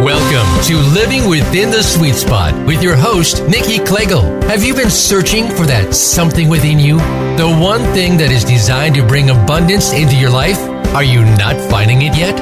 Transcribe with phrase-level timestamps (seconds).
[0.00, 4.22] Welcome to Living Within the Sweet Spot with your host, Nikki Klegel.
[4.42, 6.98] Have you been searching for that something within you?
[7.36, 10.60] The one thing that is designed to bring abundance into your life?
[10.94, 12.36] Are you not finding it yet?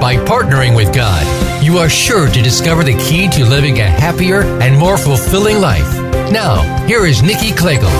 [0.00, 1.22] By partnering with God,
[1.62, 5.92] you are sure to discover the key to living a happier and more fulfilling life.
[6.32, 7.90] Now, here is Nikki Klegel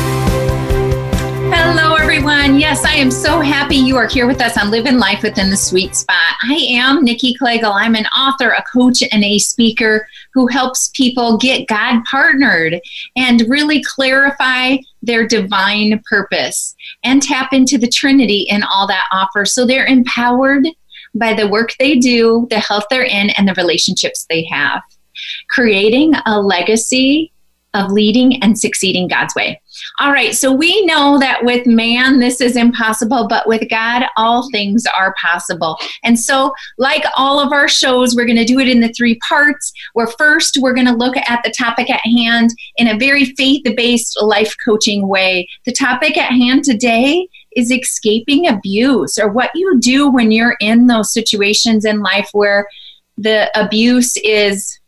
[2.24, 2.60] everyone.
[2.60, 5.56] Yes, I am so happy you are here with us on Living Life Within the
[5.56, 6.34] Sweet Spot.
[6.44, 7.72] I am Nikki Klegel.
[7.72, 12.80] I'm an author, a coach, and a speaker who helps people get God partnered
[13.16, 19.52] and really clarify their divine purpose and tap into the Trinity and all that offers
[19.52, 20.64] so they're empowered
[21.16, 24.80] by the work they do, the health they're in, and the relationships they have.
[25.48, 27.31] Creating a legacy
[27.74, 29.60] of leading and succeeding God's way.
[29.98, 34.48] All right, so we know that with man this is impossible, but with God all
[34.50, 35.78] things are possible.
[36.04, 39.18] And so, like all of our shows, we're going to do it in the three
[39.28, 39.72] parts.
[39.94, 43.62] Where first we're going to look at the topic at hand in a very faith
[43.76, 45.48] based life coaching way.
[45.64, 50.86] The topic at hand today is escaping abuse or what you do when you're in
[50.86, 52.66] those situations in life where
[53.18, 54.78] the abuse is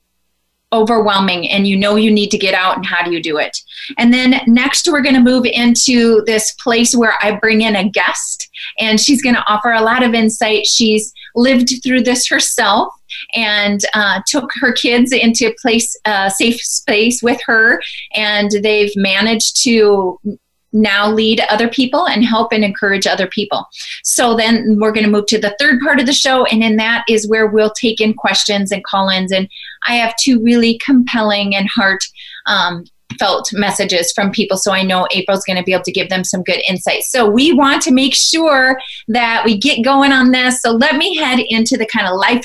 [0.74, 3.56] overwhelming and you know you need to get out and how do you do it.
[3.96, 7.88] And then next we're going to move into this place where i bring in a
[7.88, 10.66] guest and she's going to offer a lot of insight.
[10.66, 12.92] She's lived through this herself
[13.34, 17.80] and uh, took her kids into a place a safe space with her
[18.12, 20.18] and they've managed to
[20.74, 23.66] now lead other people and help and encourage other people.
[24.02, 26.76] So then we're going to move to the third part of the show, and in
[26.76, 29.32] that is where we'll take in questions and call ins.
[29.32, 29.48] And
[29.86, 32.04] I have two really compelling and heart
[32.46, 32.84] um,
[33.18, 34.56] felt messages from people.
[34.56, 37.10] So I know April's going to be able to give them some good insights.
[37.10, 38.78] So we want to make sure
[39.08, 40.60] that we get going on this.
[40.60, 42.44] So let me head into the kind of life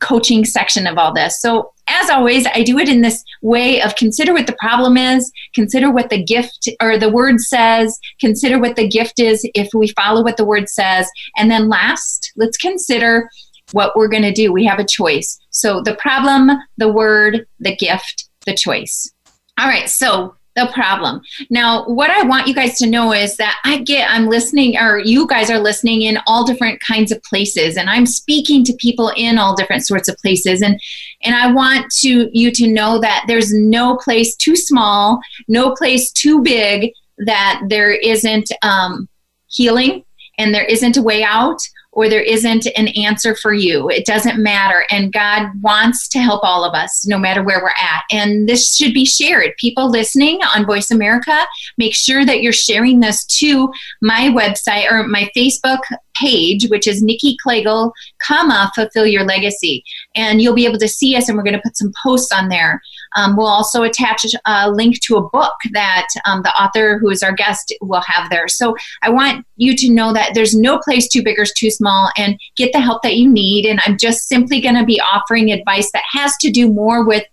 [0.00, 1.40] coaching section of all this.
[1.40, 5.30] So as always, I do it in this way of consider what the problem is,
[5.54, 9.88] consider what the gift or the word says, consider what the gift is if we
[9.88, 11.08] follow what the word says.
[11.36, 13.28] And then last, let's consider
[13.72, 14.52] what we're going to do.
[14.52, 15.38] We have a choice.
[15.50, 19.12] So the problem, the word, the gift, the choice.
[19.58, 21.20] All right, so the problem.
[21.50, 24.98] Now, what I want you guys to know is that I get, I'm listening, or
[24.98, 29.12] you guys are listening in all different kinds of places, and I'm speaking to people
[29.16, 30.62] in all different sorts of places.
[30.62, 30.80] And
[31.22, 36.10] and I want to you to know that there's no place too small, no place
[36.10, 39.08] too big that there isn't um,
[39.48, 40.04] healing
[40.38, 41.60] and there isn't a way out
[41.96, 43.88] or there isn't an answer for you.
[43.88, 44.84] It doesn't matter.
[44.90, 48.02] And God wants to help all of us, no matter where we're at.
[48.12, 49.56] And this should be shared.
[49.56, 51.34] People listening on Voice America,
[51.78, 55.80] make sure that you're sharing this to my website or my Facebook
[56.20, 57.92] page, which is Nikki Klegel,
[58.22, 59.82] comma, fulfill your legacy.
[60.14, 62.48] And you'll be able to see us, and we're going to put some posts on
[62.48, 62.80] there.
[63.16, 67.22] Um, we'll also attach a link to a book that um, the author, who is
[67.22, 68.48] our guest, will have there.
[68.48, 71.85] So I want you to know that there's no place too big or too small,
[72.16, 73.66] and get the help that you need.
[73.66, 77.24] And I'm just simply going to be offering advice that has to do more with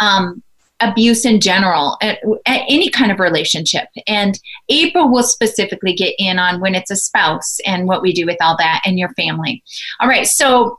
[0.00, 0.42] um,
[0.80, 3.88] abuse in general at, at, any kind of relationship.
[4.06, 4.38] And
[4.68, 8.38] april will specifically get in on when it's a spouse and what we do with
[8.40, 9.62] all that and your family.
[10.00, 10.78] All right so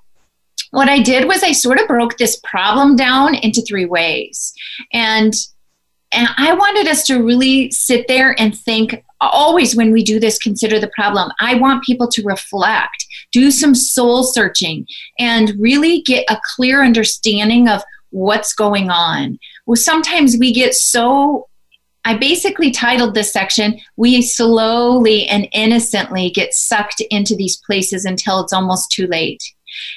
[0.72, 4.54] what i did was i sort of broke this problem down into three ways.
[4.94, 5.34] And
[6.12, 10.40] and i wanted us to really sit there and think always when we do this
[10.40, 11.32] consider the problem.
[11.40, 14.86] I want people to reflect do some soul searching
[15.20, 19.40] and really get a clear understanding of what's going on.
[19.66, 21.48] Well, sometimes we get so
[22.04, 28.42] I basically titled this section, We Slowly and Innocently Get Sucked into These Places Until
[28.42, 29.44] It's Almost Too Late.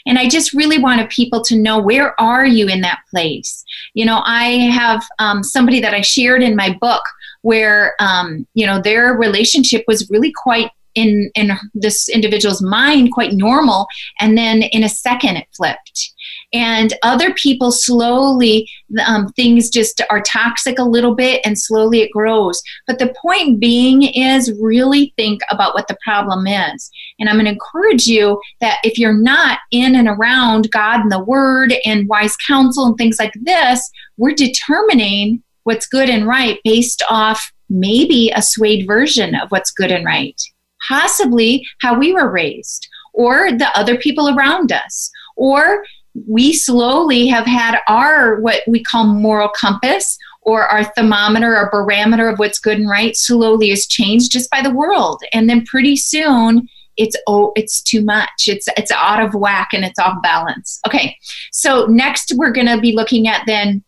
[0.07, 3.65] And I just really wanted people to know where are you in that place?
[3.95, 7.03] You know, I have um, somebody that I shared in my book
[7.43, 13.33] where, um, you know, their relationship was really quite in in this individual's mind quite
[13.33, 13.87] normal
[14.21, 16.13] and then in a second it flipped.
[16.53, 18.69] And other people slowly
[19.07, 22.63] um, things just are toxic a little bit and slowly it grows.
[22.87, 26.91] But the point being is really think about what the problem is.
[27.19, 31.11] And i'm going to encourage you that if you're not in and around god and
[31.11, 36.59] the word and wise counsel and things like this we're determining what's good and right
[36.65, 40.41] based off maybe a swayed version of what's good and right
[40.87, 45.11] possibly how we were raised or the other people around us.
[45.37, 45.85] Or
[46.29, 52.29] we slowly have had our what we call moral compass or our thermometer or barometer
[52.29, 55.23] of what's good and right slowly is changed just by the world.
[55.33, 58.47] And then pretty soon it's oh it's too much.
[58.47, 60.81] It's it's out of whack and it's off balance.
[60.87, 61.17] Okay
[61.51, 63.83] so next we're going to be looking at then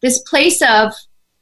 [0.00, 0.92] this place of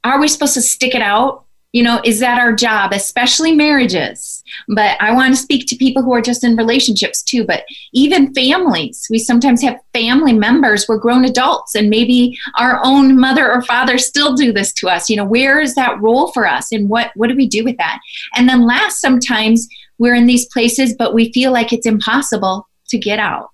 [0.03, 1.44] are we supposed to stick it out
[1.75, 4.43] you know is that our job especially marriages.
[4.69, 8.33] But i want to speak to people who are just in relationships too but even
[8.33, 13.63] families we sometimes have family members we're grown adults and maybe our own mother or
[13.63, 15.11] father still do this to us.
[15.11, 17.77] You know where is that role for us and what what do we do with
[17.79, 17.99] that?
[18.37, 19.69] And then last sometimes
[19.99, 23.51] we're in these places but we feel like it's impossible to get out.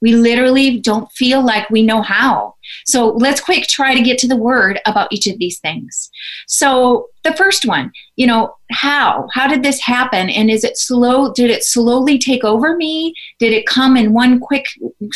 [0.00, 2.53] We literally don't feel like we know how.
[2.84, 6.10] So let's quick try to get to the word about each of these things.
[6.46, 9.28] So the first one, you know, how?
[9.32, 10.30] How did this happen?
[10.30, 11.32] And is it slow?
[11.32, 13.14] Did it slowly take over me?
[13.38, 14.66] Did it come in one quick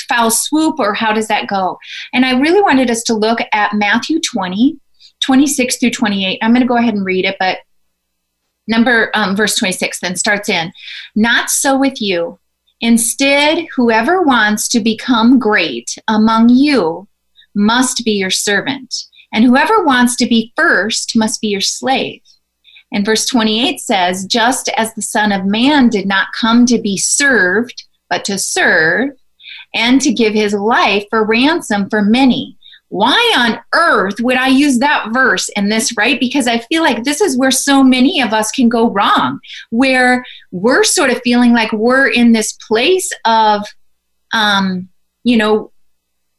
[0.08, 1.78] foul swoop or how does that go?
[2.12, 4.78] And I really wanted us to look at Matthew 20,
[5.20, 6.38] 26 through 28.
[6.42, 7.58] I'm going to go ahead and read it, but
[8.66, 10.70] number um, verse 26 then starts in
[11.14, 12.38] not so with you
[12.80, 17.07] Instead, whoever wants to become great among you
[17.58, 18.94] must be your servant,
[19.32, 22.22] and whoever wants to be first must be your slave.
[22.92, 26.96] And verse 28 says, Just as the Son of Man did not come to be
[26.96, 29.10] served, but to serve,
[29.74, 32.58] and to give his life for ransom for many
[32.88, 36.18] why on earth would I use that verse in this, right?
[36.18, 39.40] Because I feel like this is where so many of us can go wrong,
[39.70, 43.66] where we're sort of feeling like we're in this place of,
[44.32, 44.88] um,
[45.22, 45.70] you know,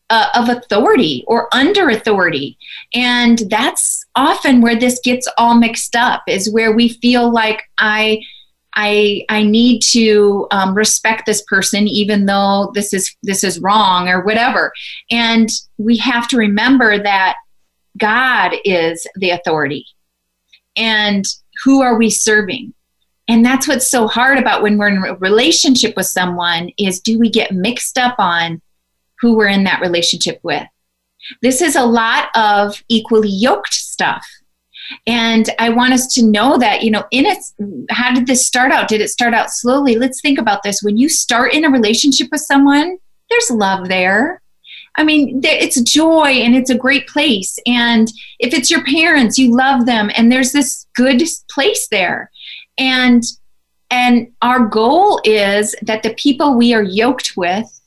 [0.10, 2.58] uh, of authority or under authority.
[2.94, 8.22] And that's often where this gets all mixed up, is where we feel like I
[8.76, 14.08] I I need to um, respect this person even though this is this is wrong
[14.08, 14.72] or whatever.
[15.10, 17.36] And we have to remember that
[17.98, 19.86] God is the authority.
[20.76, 21.26] And
[21.64, 22.74] who are we serving?
[23.28, 27.20] And that's what's so hard about when we're in a relationship with someone is do
[27.20, 28.62] we get mixed up on
[29.22, 30.68] who we're in that relationship with?
[31.42, 34.26] This is a lot of equally yoked stuff
[35.08, 37.38] and I want us to know that, you know, in it,
[37.90, 38.88] how did this start out?
[38.88, 39.96] Did it start out slowly?
[39.96, 40.82] Let's think about this.
[40.82, 42.98] When you start in a relationship with someone,
[43.30, 44.42] there's love there.
[44.98, 47.58] I mean, it's joy and it's a great place.
[47.66, 51.22] And if it's your parents, you love them and there's this good
[51.52, 52.32] place there.
[52.78, 53.24] And
[53.92, 57.79] and our goal is that the people we are yoked with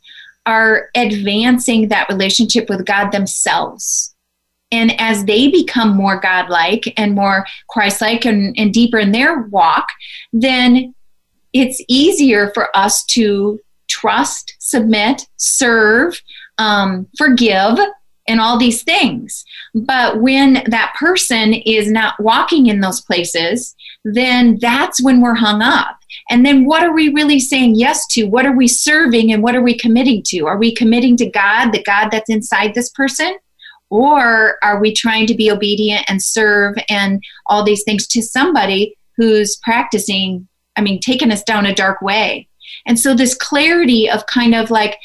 [0.46, 4.14] are advancing that relationship with God themselves.
[4.70, 9.86] And as they become more godlike and more Christ-like and, and deeper in their walk,
[10.32, 10.94] then
[11.52, 16.20] it's easier for us to trust, submit, serve,
[16.56, 17.78] um, forgive,
[18.32, 19.44] and all these things.
[19.74, 25.62] But when that person is not walking in those places, then that's when we're hung
[25.62, 25.98] up.
[26.30, 28.24] And then what are we really saying yes to?
[28.24, 30.46] What are we serving and what are we committing to?
[30.46, 33.36] Are we committing to God, the God that's inside this person?
[33.90, 38.96] Or are we trying to be obedient and serve and all these things to somebody
[39.18, 42.48] who's practicing, I mean, taking us down a dark way?
[42.86, 44.96] And so, this clarity of kind of like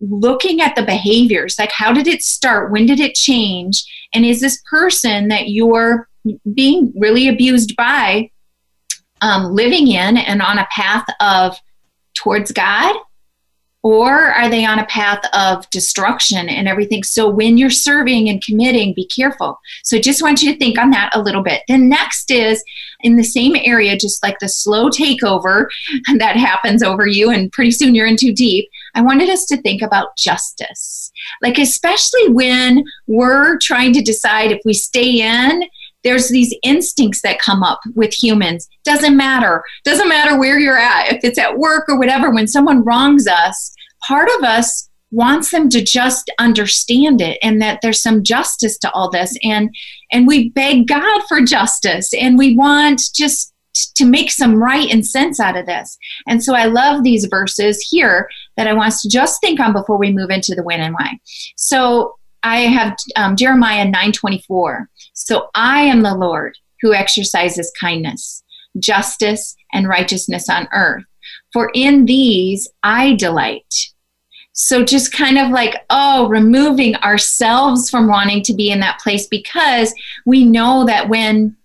[0.00, 2.70] looking at the behaviors like, how did it start?
[2.70, 3.84] When did it change?
[4.14, 6.08] And is this person that you're
[6.54, 8.30] being really abused by
[9.22, 11.56] um, living in and on a path of
[12.14, 12.96] towards God?
[13.86, 18.42] or are they on a path of destruction and everything so when you're serving and
[18.42, 21.88] committing be careful so just want you to think on that a little bit then
[21.88, 22.64] next is
[23.02, 25.66] in the same area just like the slow takeover
[26.18, 29.60] that happens over you and pretty soon you're in too deep i wanted us to
[29.62, 31.12] think about justice.
[31.42, 35.62] Like especially when we're trying to decide if we stay in
[36.02, 38.68] there's these instincts that come up with humans.
[38.84, 39.64] Doesn't matter.
[39.84, 42.30] Doesn't matter where you're at if it's at work or whatever.
[42.30, 43.74] When someone wrongs us
[44.06, 48.90] part of us wants them to just understand it and that there's some justice to
[48.92, 49.36] all this.
[49.42, 49.74] And
[50.12, 53.52] and we beg god for justice and we want just
[53.94, 55.98] to make some right and sense out of this.
[56.26, 59.72] And so i love these verses here that i want us to just think on
[59.72, 61.18] before we move into the when and why.
[61.56, 68.44] So i have um, jeremiah 924 so i am the lord who exercises kindness
[68.78, 71.04] justice and righteousness on earth.
[71.52, 73.74] For in these I delight.
[74.52, 79.26] So just kind of like, oh, removing ourselves from wanting to be in that place
[79.26, 79.92] because
[80.24, 81.56] we know that when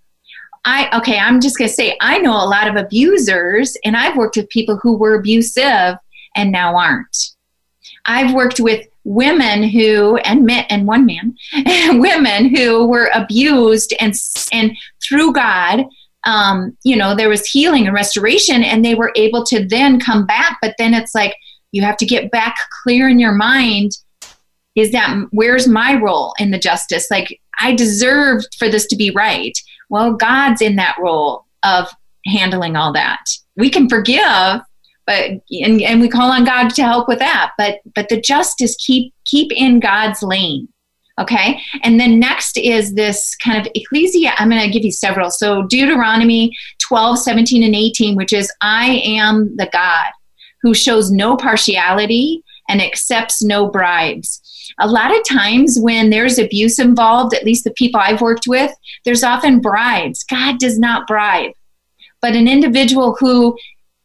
[0.65, 4.15] I, okay, I'm just going to say, I know a lot of abusers and I've
[4.15, 5.96] worked with people who were abusive
[6.36, 7.18] and now aren't.
[8.06, 11.36] I've worked with women who and men and one man
[12.00, 14.13] women who were abused and
[14.51, 15.86] and through God
[16.25, 20.25] um, you know, there was healing and restoration, and they were able to then come
[20.25, 20.58] back.
[20.62, 21.36] But then it's like
[21.72, 23.91] you have to get back clear in your mind
[24.75, 27.12] is that where's my role in the justice?
[27.12, 29.51] Like, I deserved for this to be right.
[29.92, 31.90] Well, God's in that role of
[32.26, 33.24] handling all that.
[33.58, 34.62] We can forgive,
[35.06, 37.52] but and, and we call on God to help with that.
[37.58, 40.70] But but the justice keep keep in God's lane.
[41.20, 41.60] Okay.
[41.84, 44.34] And then next is this kind of ecclesia.
[44.38, 45.30] I'm going to give you several.
[45.30, 50.06] So Deuteronomy 12, 17, and 18, which is I am the God
[50.62, 54.41] who shows no partiality and accepts no bribes.
[54.82, 58.72] A lot of times when there's abuse involved, at least the people I've worked with,
[59.06, 60.24] there's often bribes.
[60.24, 61.52] God does not bribe.
[62.22, 63.58] But an individual who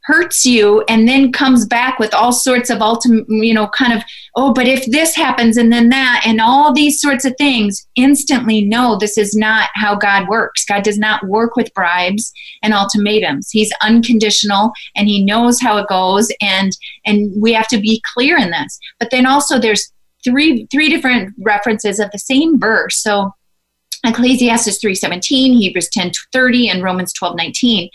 [0.06, 4.02] hurts you and then comes back with all sorts of ultimate, you know, kind of,
[4.36, 8.62] oh, but if this happens and then that and all these sorts of things, instantly
[8.62, 10.64] know this is not how God works.
[10.64, 13.50] God does not work with bribes and ultimatums.
[13.50, 16.70] He's unconditional and he knows how it goes and
[17.04, 18.78] and we have to be clear in this.
[19.00, 19.92] But then also there's
[20.26, 23.02] three three different references of the same verse.
[23.02, 23.32] So
[24.04, 27.88] Ecclesiastes 3:17, Hebrews 10:30, and Romans 12:19.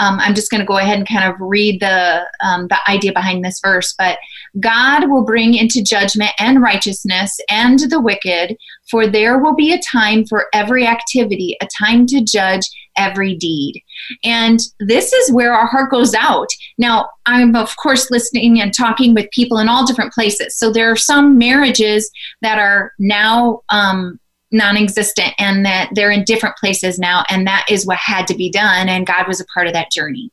[0.00, 3.12] Um, I'm just going to go ahead and kind of read the um, the idea
[3.12, 3.94] behind this verse.
[3.96, 4.18] But
[4.60, 8.56] God will bring into judgment and righteousness and the wicked,
[8.90, 13.82] for there will be a time for every activity, a time to judge every deed.
[14.24, 16.48] And this is where our heart goes out.
[16.78, 20.56] Now, I'm of course listening and talking with people in all different places.
[20.56, 22.10] So there are some marriages
[22.42, 24.18] that are now um,
[24.54, 28.48] non-existent and that they're in different places now and that is what had to be
[28.48, 30.30] done and god was a part of that journey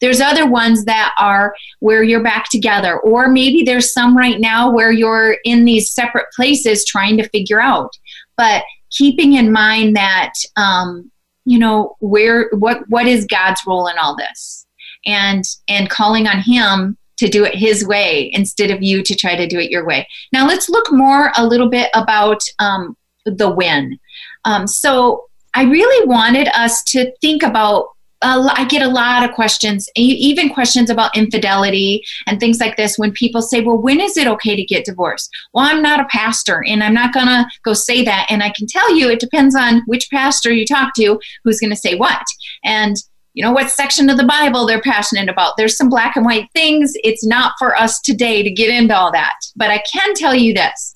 [0.00, 4.72] there's other ones that are where you're back together or maybe there's some right now
[4.72, 7.90] where you're in these separate places trying to figure out
[8.36, 11.10] but keeping in mind that um,
[11.44, 14.66] you know where what what is god's role in all this
[15.06, 19.36] and and calling on him to do it his way instead of you to try
[19.36, 23.50] to do it your way now let's look more a little bit about um, the
[23.50, 23.98] win.
[24.44, 25.24] Um, so
[25.54, 27.88] I really wanted us to think about.
[28.24, 32.98] I get a lot of questions, even questions about infidelity and things like this.
[32.98, 36.06] When people say, "Well, when is it okay to get divorced?" Well, I'm not a
[36.10, 38.26] pastor, and I'm not gonna go say that.
[38.30, 41.76] And I can tell you, it depends on which pastor you talk to, who's gonna
[41.76, 42.24] say what,
[42.64, 42.96] and
[43.34, 45.56] you know what section of the Bible they're passionate about.
[45.56, 46.92] There's some black and white things.
[47.02, 50.54] It's not for us today to get into all that, but I can tell you
[50.54, 50.94] this.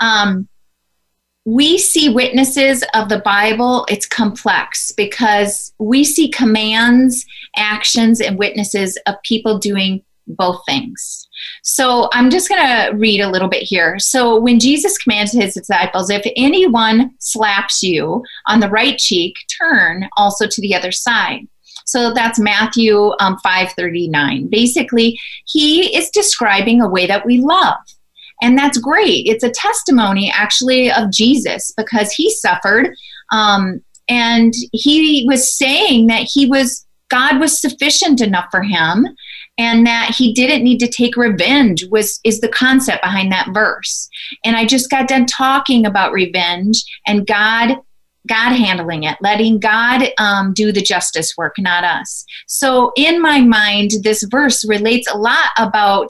[0.00, 0.48] Um,
[1.44, 7.24] we see witnesses of the Bible, it's complex because we see commands,
[7.56, 11.28] actions, and witnesses of people doing both things.
[11.62, 13.98] So I'm just going to read a little bit here.
[13.98, 20.08] So when Jesus commanded his disciples, if anyone slaps you on the right cheek, turn
[20.16, 21.48] also to the other side.
[21.86, 24.48] So that's Matthew um, 5:39.
[24.48, 27.78] Basically, he is describing a way that we love.
[28.42, 29.26] And that's great.
[29.26, 32.94] It's a testimony actually of Jesus because he suffered.
[33.32, 39.06] Um, and he was saying that he was, God was sufficient enough for him
[39.60, 44.08] and that he didn't need to take revenge was is the concept behind that verse
[44.44, 47.76] and i just got done talking about revenge and god
[48.26, 53.40] god handling it letting god um, do the justice work not us so in my
[53.40, 56.08] mind this verse relates a lot about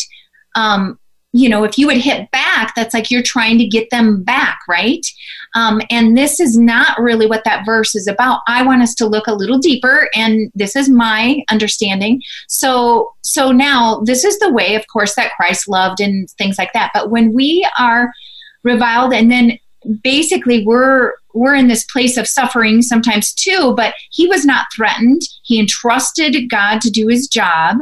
[0.55, 0.99] um,
[1.33, 4.59] you know, if you would hit back, that's like you're trying to get them back,
[4.69, 5.07] right?
[5.55, 8.41] Um, and this is not really what that verse is about.
[8.49, 12.23] I want us to look a little deeper, and this is my understanding.
[12.49, 16.73] So, so now this is the way, of course, that Christ loved and things like
[16.73, 16.91] that.
[16.93, 18.13] But when we are
[18.65, 19.59] reviled, and then
[20.03, 25.23] basically we're we're in this place of suffering sometimes too but he was not threatened
[25.43, 27.79] he entrusted god to do his job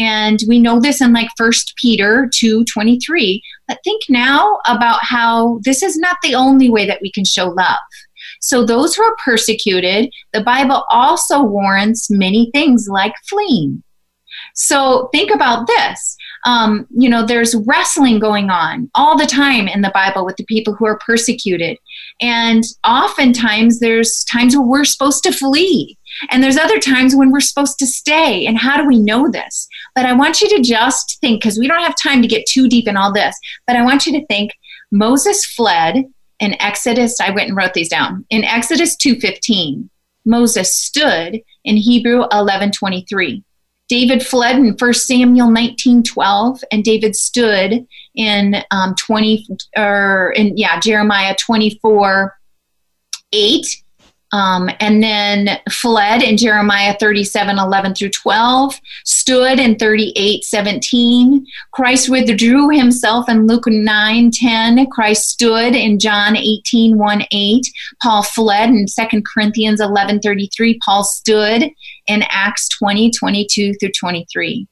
[0.00, 5.60] and we know this in like first peter 2 23 but think now about how
[5.62, 7.78] this is not the only way that we can show love
[8.40, 13.82] so those who are persecuted the bible also warrants many things like fleeing
[14.54, 16.16] so think about this
[16.46, 20.44] um, you know, there's wrestling going on all the time in the Bible with the
[20.44, 21.76] people who are persecuted.
[22.20, 25.98] And oftentimes there's times where we're supposed to flee.
[26.30, 28.46] And there's other times when we're supposed to stay.
[28.46, 29.68] And how do we know this?
[29.94, 32.68] But I want you to just think, because we don't have time to get too
[32.68, 33.36] deep in all this,
[33.66, 34.52] but I want you to think
[34.90, 36.04] Moses fled
[36.40, 37.20] in Exodus.
[37.20, 38.24] I went and wrote these down.
[38.30, 39.88] In Exodus 2:15,
[40.24, 43.42] Moses stood in Hebrew 11:23.
[43.88, 50.80] David fled in 1 Samuel 19:12, and David stood in um, 20 or in yeah
[50.80, 52.36] Jeremiah 24
[53.32, 53.82] 8
[54.32, 61.46] Um, and then fled in Jeremiah 37 11 through 12, stood in 38 17.
[61.72, 64.86] Christ withdrew himself in Luke 9 10.
[64.90, 67.66] Christ stood in John 18 1 8.
[68.02, 70.78] Paul fled in 2 Corinthians 11 33.
[70.84, 71.70] Paul stood
[72.06, 74.66] in Acts 20 22 through 23.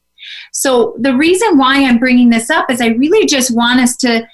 [0.52, 4.26] So, the reason why I'm bringing this up is I really just want us to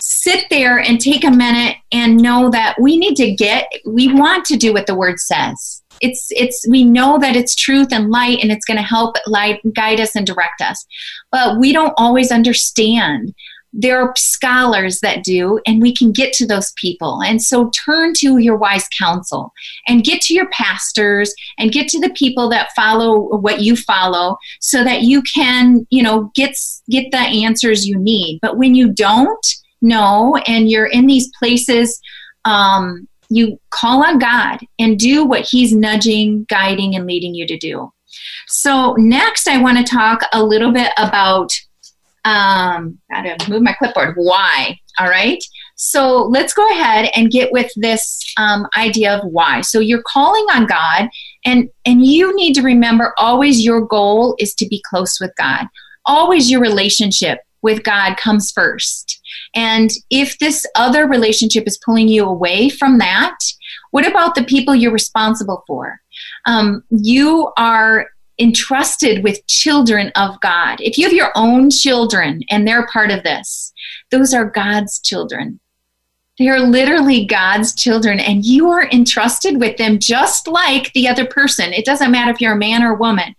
[0.00, 4.44] sit there and take a minute and know that we need to get we want
[4.46, 5.82] to do what the word says.
[6.00, 9.60] It's it's we know that it's truth and light and it's going to help light
[9.74, 10.86] guide us and direct us.
[11.32, 13.34] But we don't always understand.
[13.72, 17.20] There are scholars that do and we can get to those people.
[17.22, 19.52] And so turn to your wise counsel
[19.86, 24.38] and get to your pastors and get to the people that follow what you follow
[24.60, 26.56] so that you can you know get
[26.88, 28.38] get the answers you need.
[28.40, 29.46] But when you don't
[29.80, 32.00] know and you're in these places
[32.44, 37.58] um, you call on god and do what he's nudging guiding and leading you to
[37.58, 37.92] do.
[38.46, 41.52] So next i want to talk a little bit about
[42.24, 44.14] um, gotta move my clipboard.
[44.16, 45.42] Why all right?
[45.76, 49.60] So let's go ahead and get with this um, idea of why.
[49.60, 51.08] So you're calling on god
[51.44, 55.66] and and you need to remember always your goal is to be close with god.
[56.06, 59.18] Always your relationship with god comes first
[59.54, 63.36] and if this other relationship is pulling you away from that,
[63.90, 66.00] what about the people you're responsible for?
[66.46, 70.80] Um, you are entrusted with children of God.
[70.80, 73.72] If you have your own children and they're part of this,
[74.10, 75.60] those are God's children.
[76.38, 81.26] They are literally God's children, and you are entrusted with them just like the other
[81.26, 81.72] person.
[81.72, 83.34] It doesn't matter if you're a man or a woman.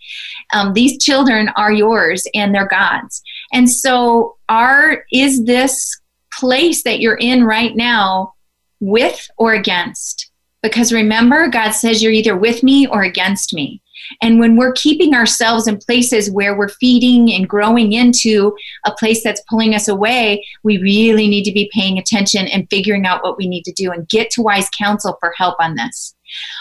[0.53, 3.23] Um, these children are yours, and they're God's.
[3.53, 5.99] And so, are is this
[6.33, 8.33] place that you're in right now
[8.79, 10.31] with or against?
[10.61, 13.81] Because remember, God says you're either with me or against me.
[14.21, 19.23] And when we're keeping ourselves in places where we're feeding and growing into a place
[19.23, 23.37] that's pulling us away, we really need to be paying attention and figuring out what
[23.37, 26.15] we need to do and get to wise counsel for help on this.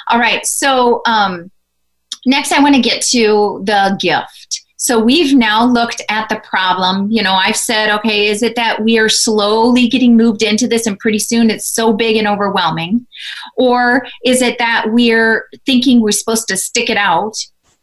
[0.08, 1.50] All right, so um,
[2.26, 4.47] next I want to get to the gift.
[4.80, 7.10] So we've now looked at the problem.
[7.10, 10.86] You know, I've said, okay, is it that we are slowly getting moved into this
[10.86, 13.04] and pretty soon it's so big and overwhelming?
[13.56, 17.36] Or is it that we're thinking we're supposed to stick it out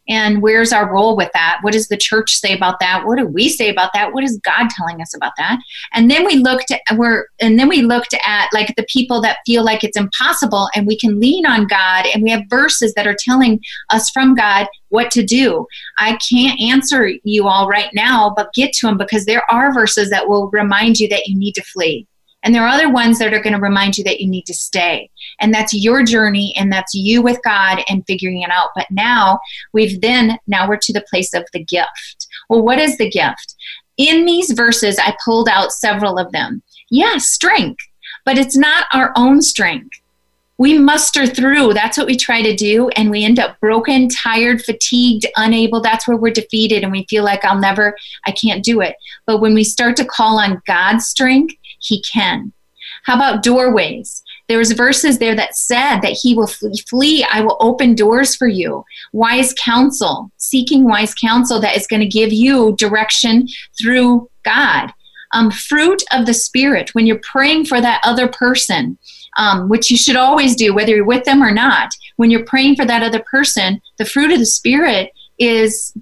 [0.08, 1.58] and where's our role with that?
[1.62, 3.04] What does the church say about that?
[3.04, 4.12] What do we say about that?
[4.12, 5.58] What is god telling us about that?
[5.92, 9.38] And then we looked at we're and then we looked at like the people that
[9.46, 13.06] feel like it's impossible and we can lean on god and we have verses that
[13.06, 15.66] are telling us from god what to do.
[15.98, 20.10] I can't answer you all right now but get to them because there are verses
[20.10, 22.06] that will remind you that you need to flee
[22.46, 24.54] and there are other ones that are going to remind you that you need to
[24.54, 25.10] stay.
[25.40, 28.70] And that's your journey and that's you with God and figuring it out.
[28.76, 29.40] But now
[29.72, 32.28] we've then, now we're to the place of the gift.
[32.48, 33.56] Well, what is the gift?
[33.96, 36.62] In these verses, I pulled out several of them.
[36.88, 37.82] Yes, strength,
[38.24, 39.98] but it's not our own strength
[40.58, 41.74] we muster through.
[41.74, 42.88] That's what we try to do.
[42.90, 45.80] And we end up broken, tired, fatigued, unable.
[45.80, 48.96] That's where we're defeated and we feel like I'll never, I can't do it.
[49.26, 52.52] But when we start to call on God's strength, he can.
[53.04, 54.22] How about doorways?
[54.48, 57.24] There's verses there that said that he will flee.
[57.24, 58.84] I will open doors for you.
[59.12, 63.48] Wise counsel, seeking wise counsel that is going to give you direction
[63.80, 64.92] through God.
[65.32, 68.96] Um, fruit of the Spirit, when you're praying for that other person,
[69.36, 72.76] um, which you should always do, whether you're with them or not, when you're praying
[72.76, 75.92] for that other person, the fruit of the Spirit is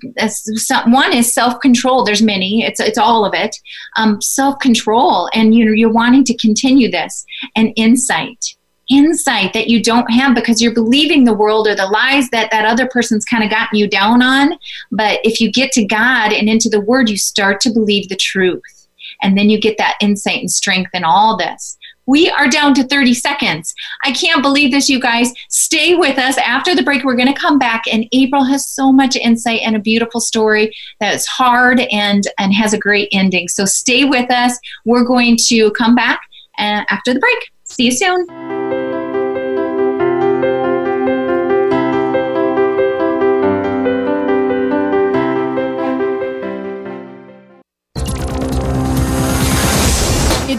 [0.86, 2.04] one is self control.
[2.04, 2.64] There's many.
[2.64, 3.56] It's it's all of it.
[3.96, 7.24] Um, self control, and you know you're wanting to continue this,
[7.56, 8.56] and insight.
[8.90, 12.66] Insight that you don't have because you're believing the world or the lies that that
[12.66, 14.58] other person's kind of gotten you down on.
[14.92, 18.16] But if you get to God and into the Word, you start to believe the
[18.16, 18.88] truth,
[19.22, 21.78] and then you get that insight and strength in all this.
[22.06, 23.74] We are down to 30 seconds.
[24.04, 25.32] I can't believe this, you guys.
[25.48, 26.36] Stay with us.
[26.38, 29.76] After the break, we're going to come back, and April has so much insight and
[29.76, 33.48] a beautiful story that is hard and, and has a great ending.
[33.48, 34.58] So stay with us.
[34.84, 36.20] We're going to come back
[36.58, 37.50] uh, after the break.
[37.64, 38.83] See you soon.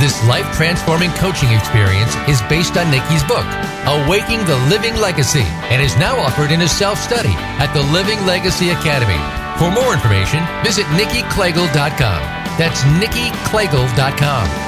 [0.00, 3.44] This life transforming coaching experience is based on Nikki's book,
[3.84, 8.24] Awaking the Living Legacy, and is now offered in a self study at the Living
[8.24, 9.18] Legacy Academy.
[9.58, 12.22] For more information, visit nikkiklegel.com.
[12.58, 14.67] That's nikkiklegel.com.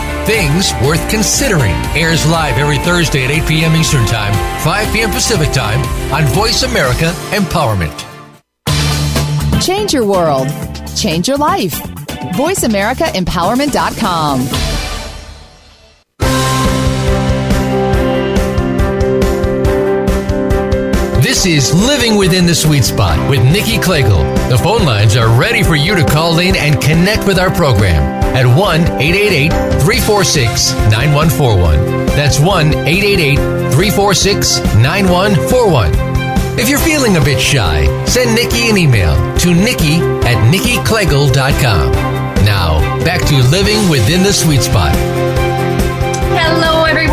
[0.25, 3.75] Things Worth Considering airs live every Thursday at 8 p.m.
[3.75, 5.09] Eastern Time, 5 p.m.
[5.11, 5.81] Pacific Time
[6.13, 8.07] on Voice America Empowerment.
[9.61, 10.47] Change your world.
[10.95, 11.73] Change your life.
[12.33, 14.70] VoiceAmericaEmpowerment.com.
[21.41, 24.19] This is Living Within the Sweet Spot with Nikki Klegel.
[24.47, 28.03] The phone lines are ready for you to call in and connect with our program
[28.35, 29.49] at 1 888
[29.81, 32.05] 346 9141.
[32.13, 33.37] That's 1 888
[33.73, 36.59] 346 9141.
[36.59, 41.91] If you're feeling a bit shy, send Nikki an email to nikki at nikkiklegel.com.
[42.45, 44.93] Now, back to living within the sweet spot.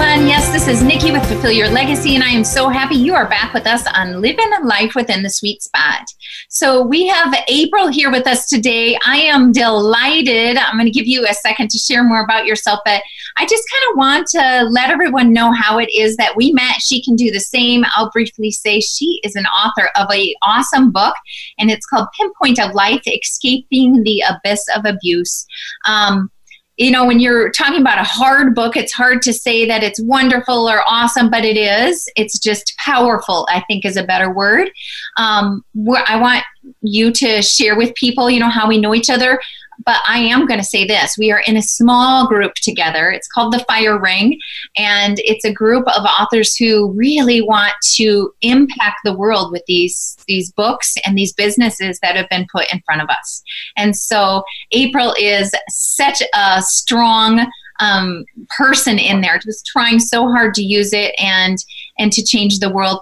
[0.00, 0.28] Everyone.
[0.28, 3.28] Yes, this is Nikki with Fulfill Your Legacy, and I am so happy you are
[3.28, 6.06] back with us on Living a Life Within the Sweet Spot.
[6.48, 8.96] So, we have April here with us today.
[9.04, 10.56] I am delighted.
[10.56, 13.02] I'm going to give you a second to share more about yourself, but
[13.38, 16.80] I just kind of want to let everyone know how it is that we met.
[16.80, 17.84] She can do the same.
[17.96, 21.16] I'll briefly say she is an author of a awesome book,
[21.58, 25.44] and it's called Pinpoint of Light Escaping the Abyss of Abuse.
[25.88, 26.30] Um,
[26.78, 30.00] you know, when you're talking about a hard book, it's hard to say that it's
[30.00, 32.08] wonderful or awesome, but it is.
[32.14, 34.70] It's just powerful, I think is a better word.
[35.16, 35.64] Um,
[36.06, 36.44] I want
[36.80, 39.40] you to share with people, you know, how we know each other.
[39.84, 43.10] But I am going to say this we are in a small group together.
[43.10, 44.38] It's called the Fire Ring,
[44.76, 50.16] and it's a group of authors who really want to impact the world with these,
[50.26, 53.42] these books and these businesses that have been put in front of us.
[53.76, 57.46] And so April is such a strong
[57.80, 58.24] um,
[58.56, 61.58] person in there, just trying so hard to use it and
[61.98, 63.00] and to change the world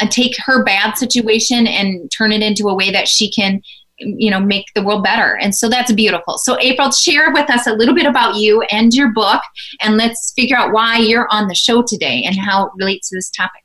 [0.00, 3.60] uh, take her bad situation and turn it into a way that she can
[4.00, 5.36] you know make the world better.
[5.36, 6.38] And so that's beautiful.
[6.38, 9.42] So april share with us a little bit about you and your book
[9.80, 13.16] and let's figure out why you're on the show today and how it relates to
[13.16, 13.62] this topic.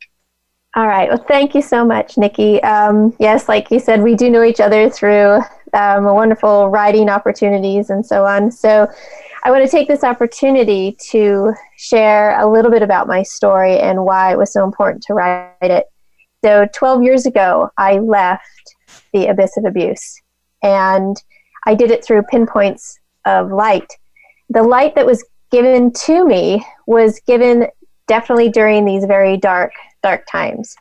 [0.76, 1.08] All right.
[1.10, 2.62] Well thank you so much nikki.
[2.64, 5.40] Um, yes like you said we do know each other through
[5.74, 8.52] um, wonderful writing opportunities and so on.
[8.52, 8.90] So
[9.46, 14.06] i want to take this opportunity to share a little bit about my story and
[14.06, 15.86] why it was so important to write it.
[16.44, 18.76] So 12 years ago i left
[19.12, 20.23] the abyss of abuse
[20.64, 21.22] and
[21.66, 23.92] I did it through pinpoints of light.
[24.50, 27.68] The light that was given to me was given
[28.08, 29.72] definitely during these very dark,
[30.02, 30.76] dark times.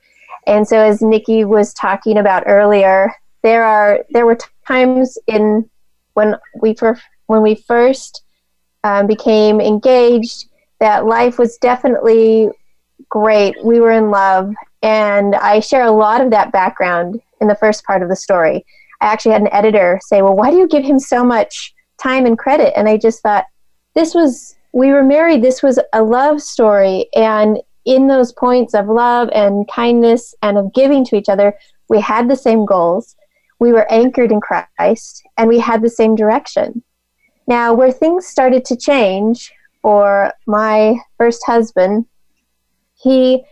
[0.47, 5.69] And so, as Nikki was talking about earlier, there are there were times in
[6.15, 8.25] when we fir- when we first
[8.85, 10.49] um, became engaged
[10.81, 12.51] that life was definitely
[13.09, 13.55] great.
[13.65, 17.85] We were in love, and I share a lot of that background in the first
[17.85, 18.65] part of the story.
[19.03, 22.25] I actually had an editor say, Well, why do you give him so much time
[22.25, 22.73] and credit?
[22.79, 23.45] And I just thought,
[23.95, 27.09] this was, we were married, this was a love story.
[27.15, 32.01] And in those points of love and kindness and of giving to each other, we
[32.01, 33.17] had the same goals.
[33.59, 36.83] We were anchored in Christ and we had the same direction.
[37.47, 42.07] Now, where things started to change for my first husband,
[42.95, 43.45] he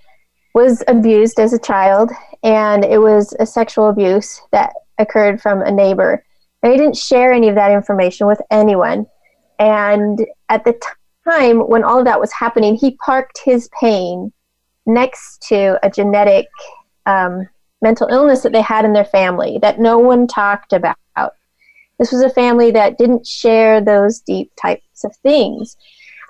[0.54, 2.10] was abused as a child,
[2.42, 6.24] and it was a sexual abuse that occurred from a neighbor.
[6.62, 9.06] And he didn't share any of that information with anyone.
[9.58, 10.78] And at the
[11.28, 14.32] time when all of that was happening, he parked his pain
[14.86, 16.46] next to a genetic
[17.06, 17.48] um,
[17.82, 20.96] mental illness that they had in their family that no one talked about.
[22.00, 25.76] This was a family that didn't share those deep types of things.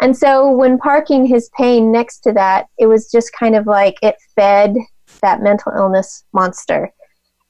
[0.00, 3.96] And so when parking his pain next to that, it was just kind of like
[4.02, 4.74] it fed
[5.22, 6.92] that mental illness monster.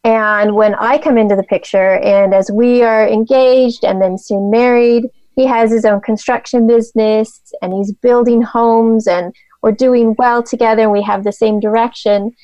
[0.03, 4.51] And when I come into the picture, and as we are engaged and then soon
[4.51, 10.43] married, he has his own construction business and he's building homes and we're doing well
[10.43, 12.35] together and we have the same direction.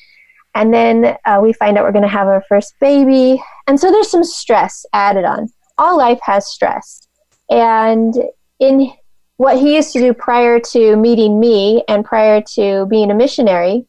[0.53, 3.41] And then uh, we find out we're going to have our first baby.
[3.67, 5.49] And so there's some stress added on.
[5.77, 7.07] All life has stress.
[7.49, 8.15] And
[8.59, 8.91] in
[9.37, 13.85] what he used to do prior to meeting me and prior to being a missionary,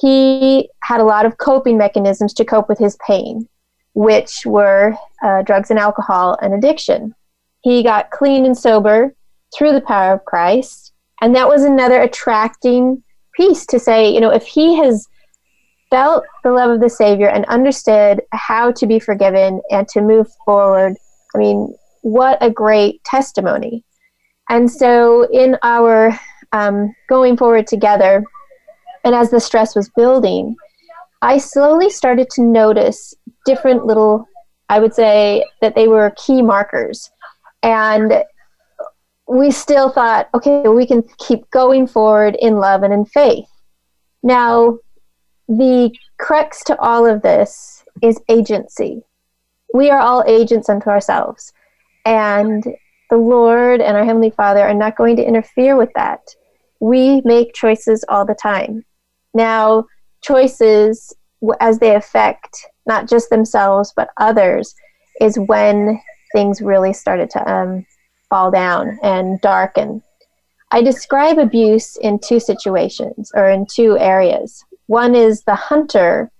[0.00, 3.48] he had a lot of coping mechanisms to cope with his pain,
[3.94, 7.14] which were uh, drugs and alcohol and addiction.
[7.62, 9.14] He got clean and sober
[9.56, 10.92] through the power of Christ.
[11.20, 13.02] And that was another attracting
[13.34, 15.06] piece to say, you know, if he has
[15.90, 20.28] felt the love of the Savior and understood how to be forgiven and to move
[20.44, 20.96] forward,
[21.34, 23.84] I mean, what a great testimony.
[24.48, 26.18] And so, in our
[26.52, 28.24] um, going forward together,
[29.04, 30.56] and as the stress was building,
[31.22, 34.28] I slowly started to notice different little,
[34.68, 37.10] I would say that they were key markers.
[37.62, 38.24] And
[39.26, 43.48] we still thought, okay, we can keep going forward in love and in faith.
[44.22, 44.78] Now,
[45.48, 49.02] the crux to all of this is agency.
[49.74, 51.52] We are all agents unto ourselves.
[52.04, 52.64] And
[53.10, 56.20] the Lord and our Heavenly Father are not going to interfere with that.
[56.80, 58.84] We make choices all the time.
[59.38, 59.86] Now,
[60.20, 61.14] choices
[61.60, 64.74] as they affect not just themselves but others
[65.20, 66.00] is when
[66.32, 67.86] things really started to um,
[68.28, 70.02] fall down and darken.
[70.72, 74.64] I describe abuse in two situations or in two areas.
[74.86, 76.32] One is the hunter,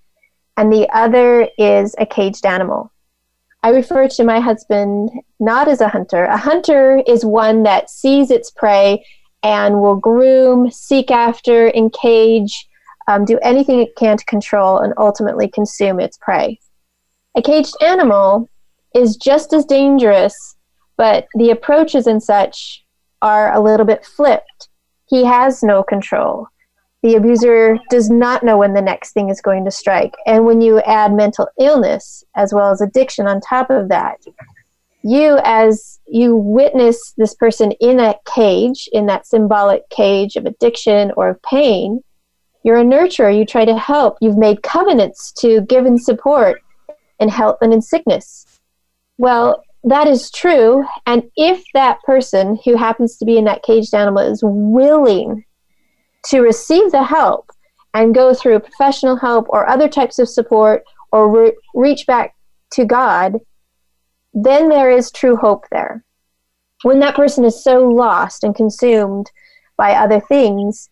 [0.57, 2.93] and the other is a caged animal.
[3.63, 6.25] I refer to my husband not as a hunter.
[6.25, 9.05] A hunter is one that sees its prey
[9.43, 12.68] and will groom, seek after, encage,
[13.09, 16.61] um, do anything it can to control, and ultimately consume its prey.
[17.37, 18.49] A caged animal
[18.95, 20.57] is just as dangerous,
[20.97, 22.85] but the approaches and such
[23.23, 24.69] are a little bit flipped.
[25.07, 26.47] He has no control.
[27.03, 30.15] The abuser does not know when the next thing is going to strike.
[30.27, 34.19] And when you add mental illness as well as addiction on top of that,
[35.03, 41.13] you, as you witness this person in a cage, in that symbolic cage of addiction
[41.17, 42.03] or of pain,
[42.69, 43.35] you're a nurturer.
[43.35, 44.19] You try to help.
[44.21, 46.61] You've made covenants to give and support
[47.19, 48.45] in health and in sickness.
[49.17, 50.85] Well, that is true.
[51.07, 55.47] And if that person who happens to be in that caged animal is willing
[56.27, 57.51] to receive the help
[57.95, 62.35] and go through professional help or other types of support or re- reach back
[62.73, 63.39] to God,
[64.35, 66.05] then there is true hope there.
[66.83, 69.31] When that person is so lost and consumed
[69.79, 70.91] by other things,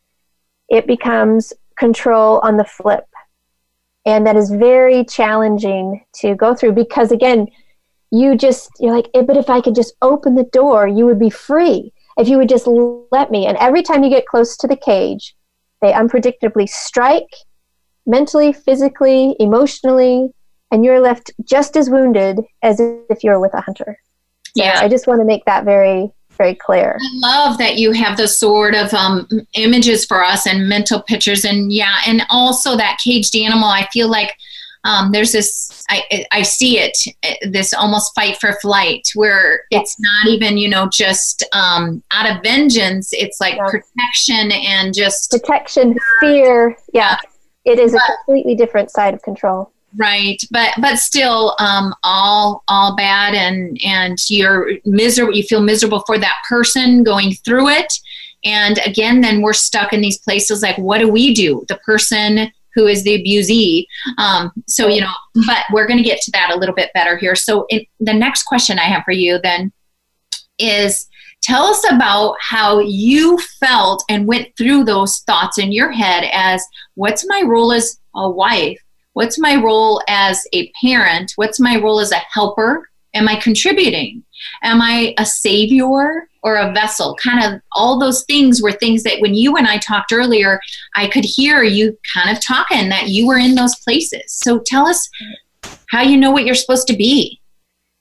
[0.71, 3.05] it becomes control on the flip.
[4.05, 7.49] And that is very challenging to go through because, again,
[8.13, 11.19] you just, you're like, eh, but if I could just open the door, you would
[11.19, 13.47] be free if you would just let me.
[13.47, 15.35] And every time you get close to the cage,
[15.83, 17.35] they unpredictably strike
[18.07, 20.31] mentally, physically, emotionally,
[20.71, 23.99] and you're left just as wounded as if you're with a hunter.
[24.57, 24.81] So yeah.
[24.81, 26.99] I just want to make that very, very clear.
[27.01, 31.45] I love that you have those sort of um, images for us and mental pictures.
[31.45, 34.37] And yeah, and also that caged animal, I feel like
[34.85, 36.97] um, there's this I, I see it
[37.43, 42.43] this almost fight for flight where it's not even you know just um, out of
[42.43, 43.13] vengeance.
[43.13, 43.67] It's like yeah.
[43.69, 46.77] protection and just protection fear.
[46.93, 47.17] Yeah.
[47.65, 52.63] It is but, a completely different side of control right but but still um, all
[52.69, 57.93] all bad and and you're miserable you feel miserable for that person going through it
[58.45, 62.51] and again then we're stuck in these places like what do we do the person
[62.77, 63.87] who is the abusee.
[64.19, 65.13] Um, so, you know,
[65.47, 67.35] but we're going to get to that a little bit better here.
[67.35, 69.73] So, in, the next question I have for you then
[70.59, 71.09] is
[71.43, 76.65] tell us about how you felt and went through those thoughts in your head as
[76.95, 78.81] what's my role as a wife?
[79.17, 81.33] What's my role as a parent?
[81.37, 82.87] What's my role as a helper?
[83.15, 84.23] Am I contributing?
[84.63, 87.17] Am I a savior or a vessel?
[87.17, 90.61] Kind of all those things were things that when you and I talked earlier,
[90.97, 94.21] I could hear you kind of talking that you were in those places.
[94.27, 95.09] So tell us
[95.89, 97.41] how you know what you're supposed to be.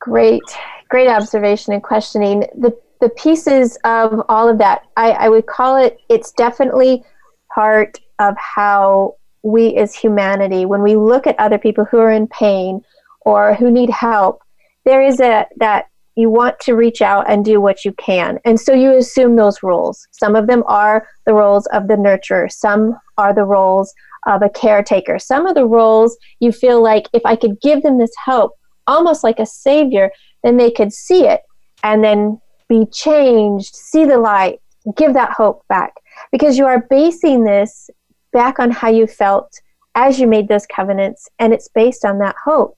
[0.01, 0.43] Great,
[0.89, 2.41] great observation and questioning.
[2.57, 5.97] The the pieces of all of that, I, I would call it.
[6.09, 7.05] It's definitely
[7.53, 12.27] part of how we as humanity, when we look at other people who are in
[12.27, 12.81] pain
[13.21, 14.41] or who need help,
[14.85, 18.39] there is a that you want to reach out and do what you can.
[18.43, 20.07] And so you assume those roles.
[20.11, 23.93] Some of them are the roles of the nurturer, some are the roles
[24.25, 25.19] of a caretaker.
[25.19, 28.53] Some of the roles you feel like if I could give them this help,
[28.87, 30.09] almost like a savior,
[30.43, 31.41] then they could see it
[31.83, 34.59] and then be changed, see the light,
[34.97, 35.93] give that hope back.
[36.31, 37.91] Because you are basing this
[38.35, 39.61] back on how you felt
[39.95, 42.77] as you made those covenants, and it's based on that hope.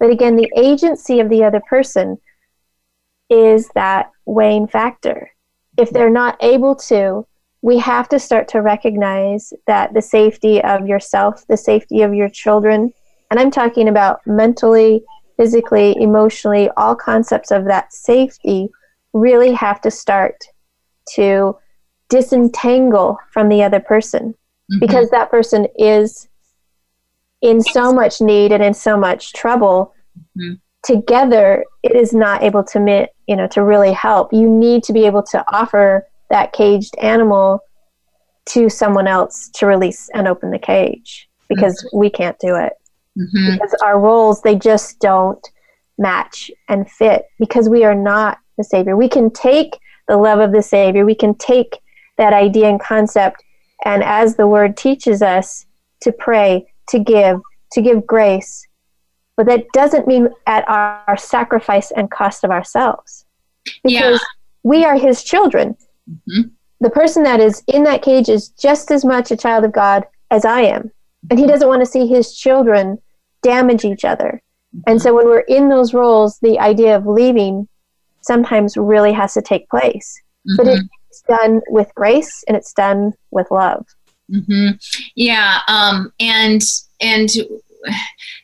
[0.00, 2.18] But again, the agency of the other person
[3.30, 5.30] is that weighing factor.
[5.78, 7.24] If they're not able to,
[7.62, 12.28] we have to start to recognize that the safety of yourself, the safety of your
[12.28, 12.92] children,
[13.30, 15.04] and I'm talking about mentally,
[15.36, 18.70] physically, emotionally, all concepts of that safety
[19.12, 20.34] really have to start
[21.14, 21.56] to
[22.08, 24.34] disentangle from the other person
[24.70, 24.78] mm-hmm.
[24.80, 26.28] because that person is
[27.42, 29.94] in so much need and in so much trouble
[30.38, 30.54] mm-hmm.
[30.84, 35.04] together it is not able to you know to really help you need to be
[35.06, 37.60] able to offer that caged animal
[38.46, 41.98] to someone else to release and open the cage because mm-hmm.
[41.98, 42.72] we can't do it
[43.18, 43.52] mm-hmm.
[43.52, 45.48] because our roles they just don't
[45.98, 50.52] match and fit because we are not the savior we can take the love of
[50.52, 51.78] the savior we can take
[52.16, 53.42] that idea and concept
[53.84, 55.66] and as the word teaches us
[56.02, 57.40] to pray to give,
[57.72, 58.66] to give grace.
[59.36, 63.26] But that doesn't mean at our, our sacrifice and cost of ourselves.
[63.82, 64.26] Because yeah.
[64.62, 65.76] we are his children.
[66.08, 66.48] Mm-hmm.
[66.80, 70.04] The person that is in that cage is just as much a child of God
[70.30, 70.90] as I am.
[71.30, 72.98] And he doesn't want to see his children
[73.42, 74.40] damage each other.
[74.74, 74.90] Mm-hmm.
[74.90, 77.68] And so when we're in those roles, the idea of leaving
[78.22, 80.20] sometimes really has to take place.
[80.48, 80.56] Mm-hmm.
[80.56, 80.78] But
[81.16, 83.86] it's done with grace and it's done with love.
[84.32, 84.76] Mm-hmm.
[85.14, 86.62] Yeah, um, and
[87.00, 87.28] and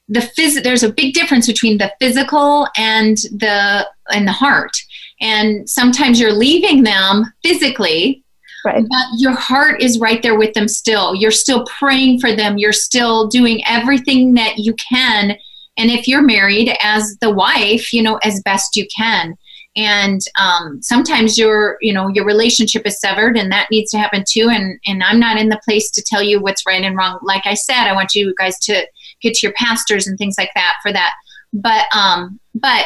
[0.09, 4.73] the phys- there's a big difference between the physical and the and the heart.
[5.21, 8.25] And sometimes you're leaving them physically,
[8.65, 8.85] right.
[8.89, 11.15] but your heart is right there with them still.
[11.15, 12.59] You're still praying for them.
[12.59, 15.37] You're still doing everything that you can.
[15.77, 19.37] And if you're married as the wife, you know, as best you can
[19.75, 24.25] and um, sometimes your you know your relationship is severed and that needs to happen
[24.29, 24.49] too.
[24.51, 27.19] And and i'm not in the place to tell you what's right and wrong.
[27.23, 28.87] Like i said i want you guys to
[29.21, 31.15] get to your pastors and things like that for that.
[31.53, 32.85] But um but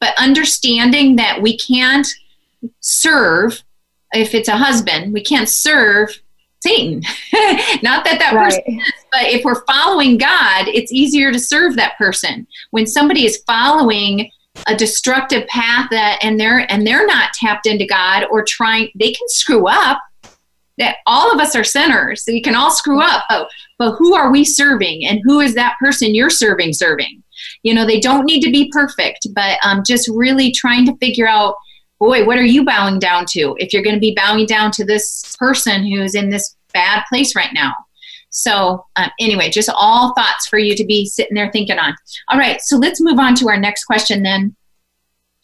[0.00, 2.06] but understanding that we can't
[2.80, 3.62] serve
[4.12, 6.20] if it's a husband we can't serve
[6.60, 7.02] satan.
[7.82, 8.52] Not that that right.
[8.52, 12.46] person is, but if we're following god it's easier to serve that person.
[12.70, 14.30] When somebody is following
[14.66, 19.12] a destructive path that and they're and they're not tapped into God or trying they
[19.12, 19.98] can screw up.
[20.78, 24.14] That all of us are sinners so we can all screw up but, but who
[24.14, 25.04] are we serving?
[25.04, 27.22] And who is that person you're serving serving?
[27.62, 31.28] You know they don't need to be perfect but um, just really trying to figure
[31.28, 31.56] out
[31.98, 33.54] boy what are you bowing down to?
[33.58, 37.36] If you're going to be bowing down to this person who's in this bad place
[37.36, 37.74] right now
[38.30, 41.94] so, um, anyway, just all thoughts for you to be sitting there thinking on.
[42.30, 44.56] All right, so let's move on to our next question then.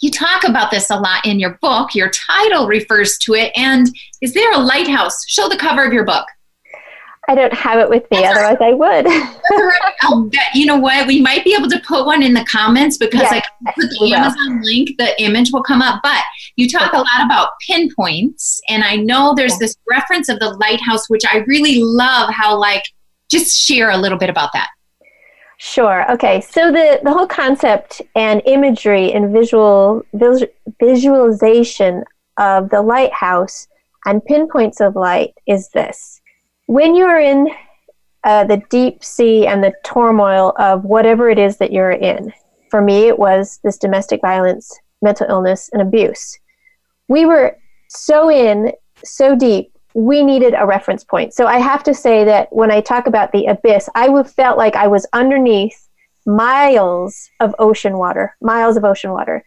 [0.01, 1.95] You talk about this a lot in your book.
[1.95, 3.51] Your title refers to it.
[3.57, 3.89] And
[4.21, 5.17] is there a lighthouse?
[5.27, 6.27] Show the cover of your book.
[7.29, 8.71] I don't have it with me, That's otherwise right.
[8.71, 9.07] I would.
[10.07, 11.07] um, that, you know what?
[11.07, 14.13] We might be able to put one in the comments because yes, I put the
[14.15, 14.65] Amazon will.
[14.65, 16.01] link, the image will come up.
[16.03, 16.23] But
[16.57, 21.11] you talk a lot about pinpoints, and I know there's this reference of the lighthouse,
[21.11, 22.31] which I really love.
[22.33, 22.85] How like
[23.29, 24.69] just share a little bit about that.
[25.59, 26.11] Sure.
[26.13, 26.41] Okay.
[26.43, 30.03] So the the whole concept and imagery and visual
[30.81, 32.05] visualization
[32.37, 33.67] of the lighthouse
[34.05, 36.21] and pinpoints of light is this
[36.67, 37.49] when you're in
[38.25, 42.33] uh, the deep sea and the turmoil of whatever it is that you're in,
[42.71, 46.39] for me, it was this domestic violence, mental illness, and abuse.
[47.09, 47.57] We were
[47.89, 48.73] so in,
[49.05, 51.33] so deep, we needed a reference point.
[51.33, 54.77] So I have to say that when I talk about the abyss, I felt like
[54.77, 55.89] I was underneath
[56.27, 59.45] miles of ocean water, miles of ocean water,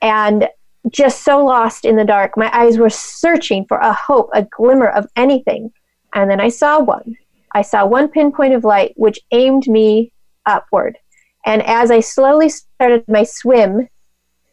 [0.00, 0.48] and
[0.90, 2.36] just so lost in the dark.
[2.36, 5.72] My eyes were searching for a hope, a glimmer of anything.
[6.14, 7.16] And then I saw one.
[7.52, 10.12] I saw one pinpoint of light which aimed me
[10.46, 10.98] upward.
[11.44, 13.88] And as I slowly started my swim,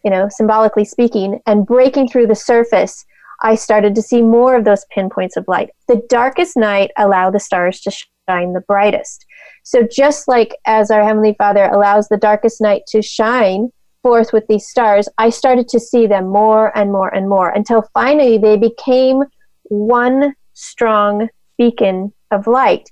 [0.03, 3.05] you know, symbolically speaking, and breaking through the surface,
[3.41, 5.69] I started to see more of those pinpoints of light.
[5.87, 9.25] The darkest night allow the stars to shine the brightest.
[9.63, 14.47] So just like as our Heavenly Father allows the darkest night to shine forth with
[14.47, 18.57] these stars, I started to see them more and more and more until finally they
[18.57, 19.23] became
[19.63, 21.29] one strong
[21.59, 22.89] beacon of light,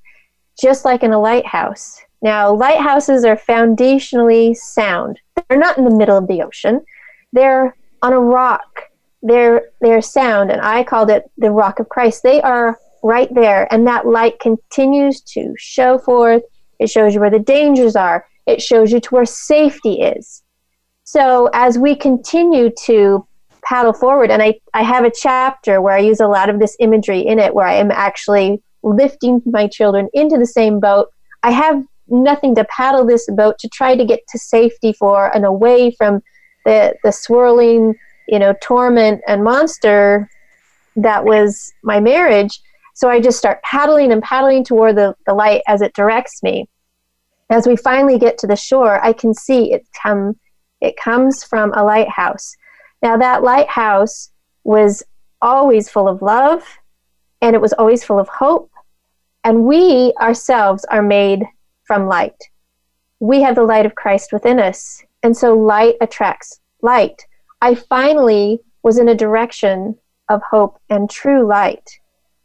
[0.62, 2.00] just like in a lighthouse.
[2.22, 5.20] Now, lighthouses are foundationally sound.
[5.50, 6.84] They're not in the middle of the ocean.
[7.34, 8.84] They're on a rock.
[9.24, 12.22] They're they're sound, and I called it the rock of Christ.
[12.22, 16.44] They are right there, and that light continues to show forth.
[16.80, 18.26] It shows you where the dangers are.
[18.46, 20.44] It shows you to where safety is.
[21.04, 23.27] So as we continue to
[23.68, 26.76] paddle forward, and I, I have a chapter where I use a lot of this
[26.80, 31.10] imagery in it, where I am actually lifting my children into the same boat.
[31.44, 35.46] I have nothing to paddle this boat to try to get to safety for and
[35.46, 36.22] away from
[36.66, 37.96] the the swirling,
[38.28, 40.30] you know, torment and monster
[40.98, 42.60] that was my marriage.
[42.96, 46.68] So I just start paddling and paddling toward the, the light as it directs me.
[47.50, 50.36] As we finally get to the shore, I can see it come
[50.82, 52.56] it comes from a lighthouse.
[53.02, 54.32] Now that lighthouse
[54.64, 55.04] was
[55.42, 56.64] always full of love
[57.42, 58.72] and it was always full of hope.
[59.44, 61.46] And we ourselves are made
[61.86, 62.50] from light.
[63.20, 65.04] We have the light of Christ within us.
[65.24, 67.26] And so light attracts light.
[67.62, 69.98] I finally was in a direction
[70.30, 72.00] of hope and true light.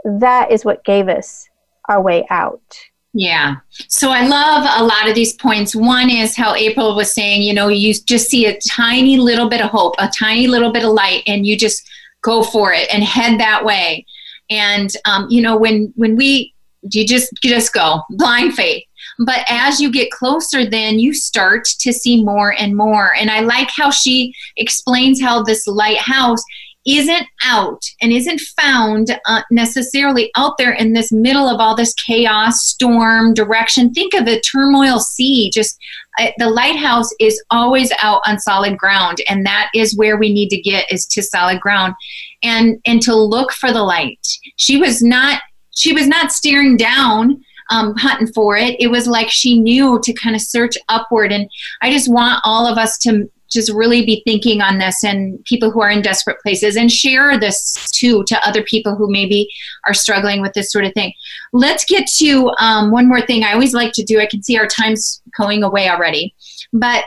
[0.04, 1.48] That is what gave us
[1.88, 2.78] our way out.
[3.14, 3.56] Yeah.
[3.88, 5.76] So I love a lot of these points.
[5.76, 9.60] One is how April was saying, you know, you just see a tiny little bit
[9.60, 11.86] of hope, a tiny little bit of light, and you just
[12.22, 14.06] go for it and head that way.
[14.48, 16.54] And um, you know, when when we
[16.90, 18.82] you just you just go blind faith
[19.20, 23.40] but as you get closer then you start to see more and more and i
[23.40, 26.42] like how she explains how this lighthouse
[26.86, 31.94] isn't out and isn't found uh, necessarily out there in this middle of all this
[31.94, 35.78] chaos storm direction think of a turmoil sea just
[36.18, 40.48] uh, the lighthouse is always out on solid ground and that is where we need
[40.48, 41.94] to get is to solid ground
[42.42, 44.26] and and to look for the light
[44.56, 48.76] she was not she was not staring down um, hunting for it.
[48.78, 51.32] It was like she knew to kind of search upward.
[51.32, 51.48] And
[51.80, 55.70] I just want all of us to just really be thinking on this and people
[55.70, 59.48] who are in desperate places and share this too to other people who maybe
[59.86, 61.12] are struggling with this sort of thing.
[61.52, 64.20] Let's get to um, one more thing I always like to do.
[64.20, 66.34] I can see our time's going away already,
[66.72, 67.04] but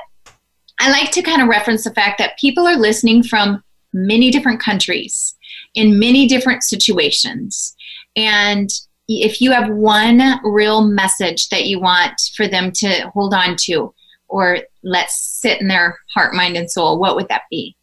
[0.80, 4.62] I like to kind of reference the fact that people are listening from many different
[4.62, 5.36] countries
[5.74, 7.76] in many different situations.
[8.16, 8.70] And
[9.08, 13.94] if you have one real message that you want for them to hold on to
[14.28, 17.76] or let sit in their heart, mind, and soul, what would that be?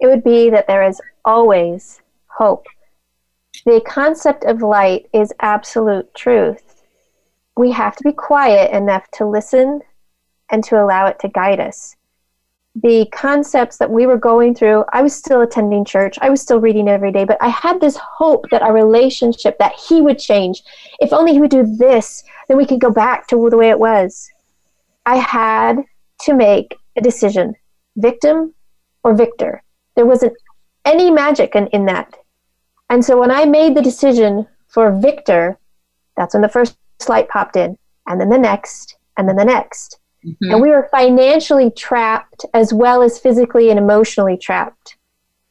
[0.00, 2.66] It would be that there is always hope.
[3.64, 6.82] The concept of light is absolute truth.
[7.56, 9.82] We have to be quiet enough to listen
[10.50, 11.94] and to allow it to guide us
[12.74, 16.18] the concepts that we were going through, I was still attending church.
[16.22, 19.74] I was still reading every day, but I had this hope that our relationship, that
[19.74, 20.62] he would change.
[20.98, 23.78] If only he would do this, then we could go back to the way it
[23.78, 24.30] was.
[25.04, 25.82] I had
[26.22, 27.54] to make a decision
[27.96, 28.54] victim
[29.02, 29.62] or victor.
[29.96, 30.34] There wasn't
[30.84, 32.14] any magic in, in that.
[32.88, 35.58] And so when I made the decision for victor,
[36.16, 36.76] that's when the first
[37.08, 37.76] light popped in,
[38.06, 39.98] and then the next, and then the next.
[40.24, 40.52] Mm-hmm.
[40.52, 44.96] And we were financially trapped as well as physically and emotionally trapped.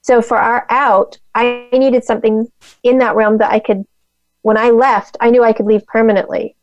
[0.01, 2.51] So for our out, I needed something
[2.83, 3.85] in that realm that I could,
[4.41, 6.55] when I left, I knew I could leave permanently.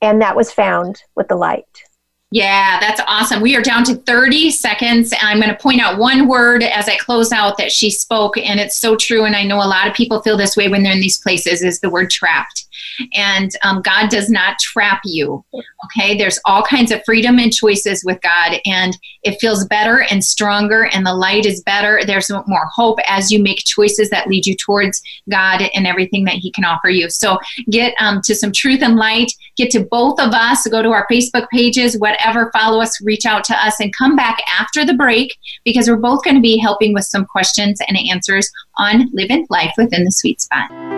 [0.00, 1.82] And that was found with the light.
[2.30, 3.40] Yeah, that's awesome.
[3.40, 5.14] We are down to 30 seconds.
[5.22, 8.60] I'm going to point out one word as I close out that she spoke, and
[8.60, 9.24] it's so true.
[9.24, 11.62] And I know a lot of people feel this way when they're in these places
[11.62, 12.67] is the word trapped.
[13.14, 15.44] And um, God does not trap you.
[15.86, 20.24] Okay, there's all kinds of freedom and choices with God, and it feels better and
[20.24, 22.00] stronger, and the light is better.
[22.06, 26.34] There's more hope as you make choices that lead you towards God and everything that
[26.34, 27.10] He can offer you.
[27.10, 27.38] So
[27.70, 29.32] get um, to some truth and light.
[29.56, 30.66] Get to both of us.
[30.66, 32.50] Go to our Facebook pages, whatever.
[32.52, 36.22] Follow us, reach out to us, and come back after the break because we're both
[36.24, 40.40] going to be helping with some questions and answers on living life within the sweet
[40.40, 40.97] spot.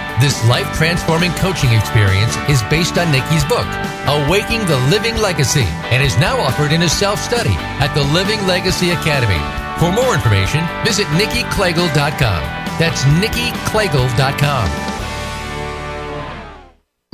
[0.21, 3.65] This life transforming coaching experience is based on Nikki's book,
[4.05, 8.45] Awaking the Living Legacy, and is now offered in a self study at the Living
[8.45, 9.41] Legacy Academy.
[9.79, 12.43] For more information, visit nikkiklegel.com.
[12.77, 14.69] That's nikkiklegel.com.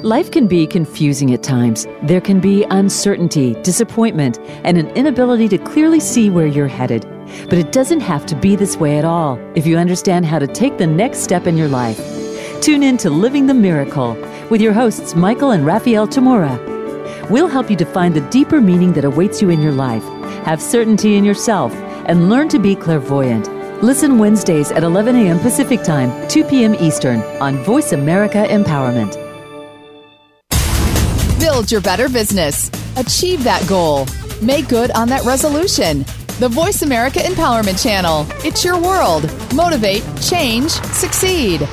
[0.04, 1.88] Life can be confusing at times.
[2.04, 7.04] There can be uncertainty, disappointment, and an inability to clearly see where you're headed.
[7.46, 10.48] But it doesn't have to be this way at all if you understand how to
[10.48, 12.27] take the next step in your life.
[12.62, 14.14] Tune in to Living the Miracle
[14.50, 16.58] with your hosts, Michael and Raphael Tamura.
[17.30, 20.04] We'll help you define the deeper meaning that awaits you in your life,
[20.44, 21.74] have certainty in yourself,
[22.08, 23.48] and learn to be clairvoyant.
[23.84, 25.40] Listen Wednesdays at 11 a.m.
[25.40, 26.76] Pacific Time, 2 p.m.
[26.76, 29.16] Eastern on Voice America Empowerment.
[31.40, 32.70] Build your better business.
[32.98, 34.08] Achieve that goal.
[34.42, 36.00] Make good on that resolution.
[36.40, 38.26] The Voice America Empowerment Channel.
[38.46, 39.24] It's your world.
[39.54, 41.68] Motivate, change, succeed.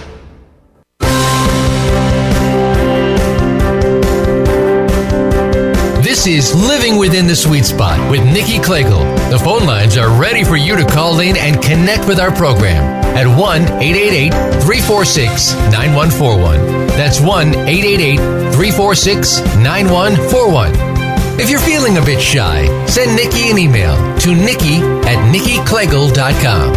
[6.14, 9.00] This is Living Within the Sweet Spot with Nikki Klegel.
[9.30, 12.84] The phone lines are ready for you to call in and connect with our program
[13.16, 14.30] at 1 888
[14.62, 16.86] 346 9141.
[16.94, 18.16] That's 1 888
[18.54, 21.40] 346 9141.
[21.40, 24.78] If you're feeling a bit shy, send Nikki an email to nikki
[25.10, 26.72] at nikkiklegel.com.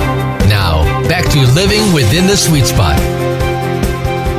[0.49, 2.97] Now, back to Living Within the Sweet Spot.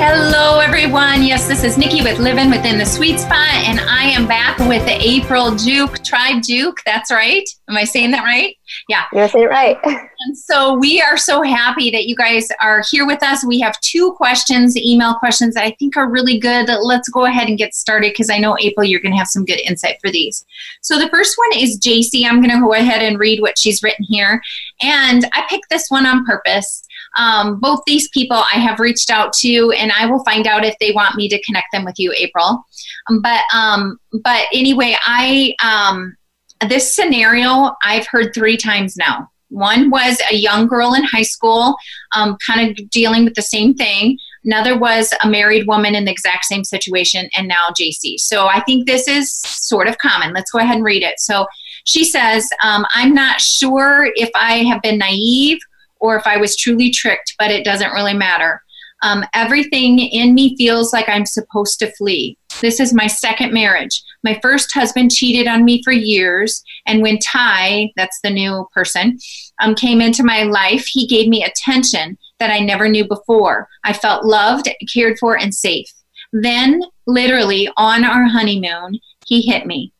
[0.00, 1.24] Hello, everyone.
[1.24, 4.84] Yes, this is Nikki with Living Within the Sweet Spot, and I am back with
[4.84, 6.80] the April Giauque, Tribe Giauque.
[6.86, 7.42] That's right.
[7.68, 8.54] Am I saying that right?
[8.88, 9.06] Yeah.
[9.12, 9.76] You're saying it right.
[9.82, 13.44] and so we are so happy that you guys are here with us.
[13.44, 16.68] We have two questions, email questions that I think are really good.
[16.80, 19.44] Let's go ahead and get started because I know, April, you're going to have some
[19.44, 20.46] good insight for these.
[20.80, 22.24] So the first one is JC.
[22.24, 24.40] I'm going to go ahead and read what she's written here.
[24.80, 26.84] And I picked this one on purpose
[27.18, 30.74] um, both these people I have reached out to, and I will find out if
[30.78, 32.64] they want me to connect them with you, April.
[33.08, 36.16] Um, but um, but anyway, I um,
[36.68, 39.28] this scenario I've heard three times now.
[39.50, 41.74] One was a young girl in high school,
[42.14, 44.18] um, kind of dealing with the same thing.
[44.44, 48.18] Another was a married woman in the exact same situation, and now JC.
[48.18, 50.32] So I think this is sort of common.
[50.32, 51.18] Let's go ahead and read it.
[51.18, 51.46] So
[51.84, 55.58] she says, um, I'm not sure if I have been naive
[56.00, 58.62] or if I was truly tricked, but it doesn't really matter.
[59.02, 62.36] Um, everything in me feels like I'm supposed to flee.
[62.60, 64.02] This is my second marriage.
[64.24, 69.18] My first husband cheated on me for years, and when Ty, that's the new person,
[69.60, 73.68] um, came into my life, he gave me attention that I never knew before.
[73.84, 75.88] I felt loved, cared for, and safe.
[76.32, 79.92] Then, literally on our honeymoon, he hit me.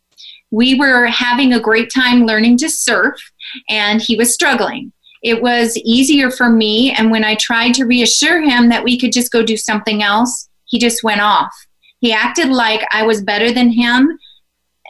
[0.51, 3.21] We were having a great time learning to surf,
[3.69, 4.93] and he was struggling
[5.23, 6.93] it was easier for me.
[6.93, 10.49] And when I tried to reassure him that we could just go do something else,
[10.64, 11.53] he just went off.
[12.01, 14.19] He acted like I was better than him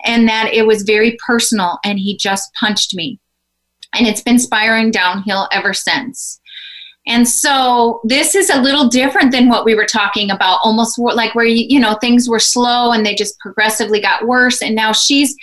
[0.05, 3.19] and that it was very personal, and he just punched me.
[3.95, 6.41] And it's been spiraling downhill ever since.
[7.07, 11.35] And so this is a little different than what we were talking about, almost like
[11.35, 14.63] where you know things were slow and they just progressively got worse.
[14.63, 15.35] And now she's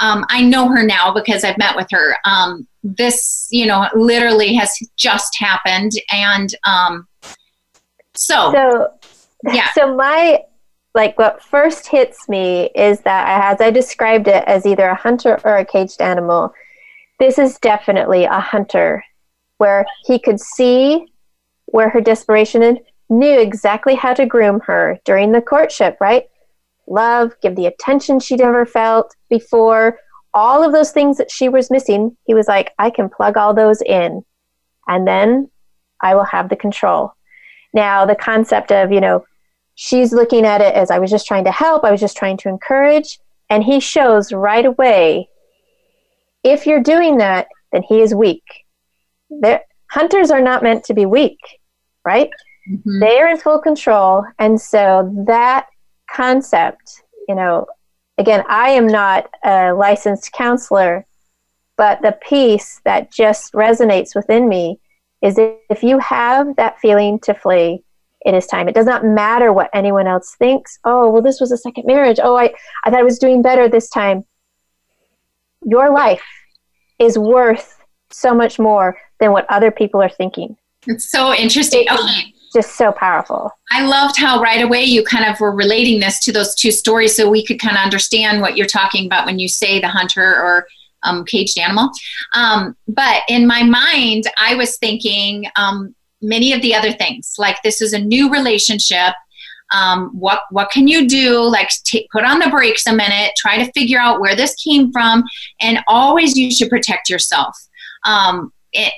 [0.00, 2.16] um, I know her now because I've met with her.
[2.24, 7.06] Um, this, you know, literally has just happened, and um,
[8.14, 8.88] so, so
[9.52, 9.68] yeah.
[9.74, 10.40] So my
[10.94, 15.38] like what first hits me is that as I described it as either a hunter
[15.44, 16.52] or a caged animal,
[17.18, 19.04] this is definitely a hunter,
[19.58, 21.06] where he could see
[21.66, 22.78] where her desperation is,
[23.10, 26.29] knew exactly how to groom her during the courtship, right?
[26.90, 29.98] Love, give the attention she'd ever felt before,
[30.34, 33.54] all of those things that she was missing, he was like, I can plug all
[33.54, 34.24] those in
[34.86, 35.50] and then
[36.00, 37.12] I will have the control.
[37.72, 39.24] Now, the concept of, you know,
[39.74, 42.36] she's looking at it as I was just trying to help, I was just trying
[42.38, 43.18] to encourage,
[43.48, 45.28] and he shows right away
[46.42, 48.42] if you're doing that, then he is weak.
[49.28, 51.38] They're, hunters are not meant to be weak,
[52.04, 52.30] right?
[52.70, 53.00] Mm-hmm.
[53.00, 54.24] They are in full control.
[54.38, 55.66] And so that
[56.14, 57.66] concept, you know,
[58.18, 61.06] again, I am not a licensed counselor,
[61.76, 64.80] but the piece that just resonates within me
[65.22, 67.82] is if you have that feeling to flee,
[68.24, 68.68] it is time.
[68.68, 70.78] It does not matter what anyone else thinks.
[70.84, 72.18] Oh, well, this was a second marriage.
[72.22, 72.52] Oh, I,
[72.84, 74.24] I thought I was doing better this time.
[75.64, 76.24] Your life
[76.98, 77.78] is worth
[78.10, 80.56] so much more than what other people are thinking.
[80.86, 81.86] It's so interesting.
[81.90, 83.50] Okay just so powerful.
[83.70, 87.16] I loved how right away you kind of were relating this to those two stories
[87.16, 90.24] so we could kind of understand what you're talking about when you say the hunter
[90.24, 90.66] or
[91.02, 91.90] um, caged animal.
[92.34, 97.56] Um, but in my mind, I was thinking um, many of the other things, like
[97.62, 99.14] this is a new relationship.
[99.72, 101.40] Um, what what can you do?
[101.40, 104.90] Like t- put on the brakes a minute, try to figure out where this came
[104.90, 105.22] from,
[105.60, 107.56] and always you should protect yourself.
[108.04, 108.52] Um,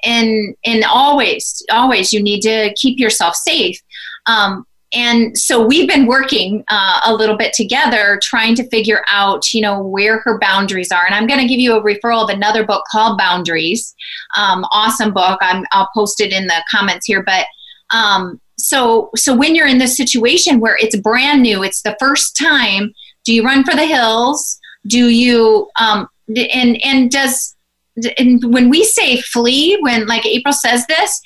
[0.05, 3.81] and and always always you need to keep yourself safe.
[4.27, 9.55] Um, and so we've been working uh, a little bit together trying to figure out
[9.55, 11.05] you know where her boundaries are.
[11.07, 13.95] And i'm going to give you a referral of another book called boundaries.
[14.37, 15.39] Um, awesome book.
[15.43, 17.23] I will post it in the comments here.
[17.23, 17.47] But
[17.91, 22.37] um, so so when you're in this situation where it's brand new it's the first
[22.37, 22.93] time
[23.25, 24.59] do you run for the hills?
[24.87, 27.57] Do you um, and and does
[28.18, 31.20] and when we say flee when like april says this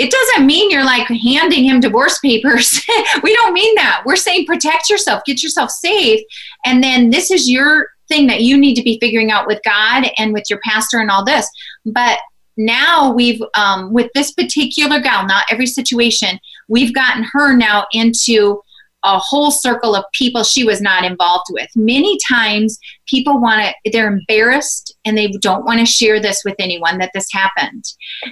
[0.00, 2.80] it doesn't mean you're like handing him divorce papers.
[3.22, 4.02] we don't mean that.
[4.06, 6.20] We're saying protect yourself, get yourself safe.
[6.64, 10.06] And then this is your thing that you need to be figuring out with God
[10.16, 11.46] and with your pastor and all this.
[11.84, 12.18] But
[12.56, 18.62] now we've, um, with this particular gal, not every situation, we've gotten her now into
[19.04, 21.68] a whole circle of people she was not involved with.
[21.74, 26.56] Many times people want to, they're embarrassed and they don't want to share this with
[26.58, 27.84] anyone that this happened.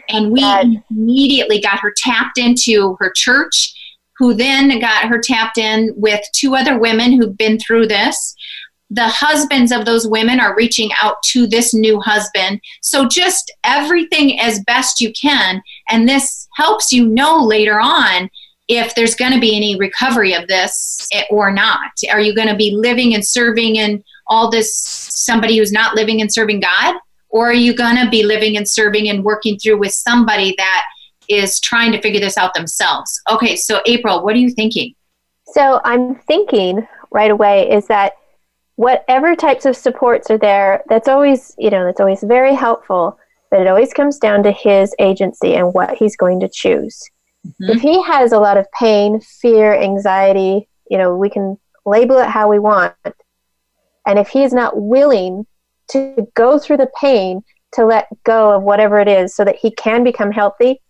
[0.09, 0.43] And we
[0.91, 3.75] immediately got her tapped into her church,
[4.19, 8.35] who then got her tapped in with two other women who've been through this.
[8.91, 12.61] The husbands of those women are reaching out to this new husband.
[12.81, 15.63] So just everything as best you can.
[15.89, 18.31] And this helps you know later on
[18.69, 21.91] if there's going to be any recovery of this eh, or not.
[22.11, 26.21] Are you going to be living and serving in all this somebody who's not living
[26.21, 26.97] and serving God?
[27.31, 30.83] Or are you going to be living and serving and working through with somebody that
[31.29, 33.21] is trying to figure this out themselves?
[33.31, 34.95] Okay, so April, what are you thinking?
[35.47, 38.15] So I'm thinking right away is that
[38.77, 43.19] whatever types of supports are there, that's always, you know, that's always very helpful,
[43.51, 47.11] but it always comes down to his agency and what he's going to choose.
[47.49, 47.71] Mm-hmm.
[47.71, 52.29] If he has a lot of pain, fear, anxiety, you know, we can label it
[52.29, 52.95] how we want.
[54.07, 55.47] And if he is not willing
[55.91, 57.43] to go through the pain
[57.73, 60.81] to let go of whatever it is so that he can become healthy,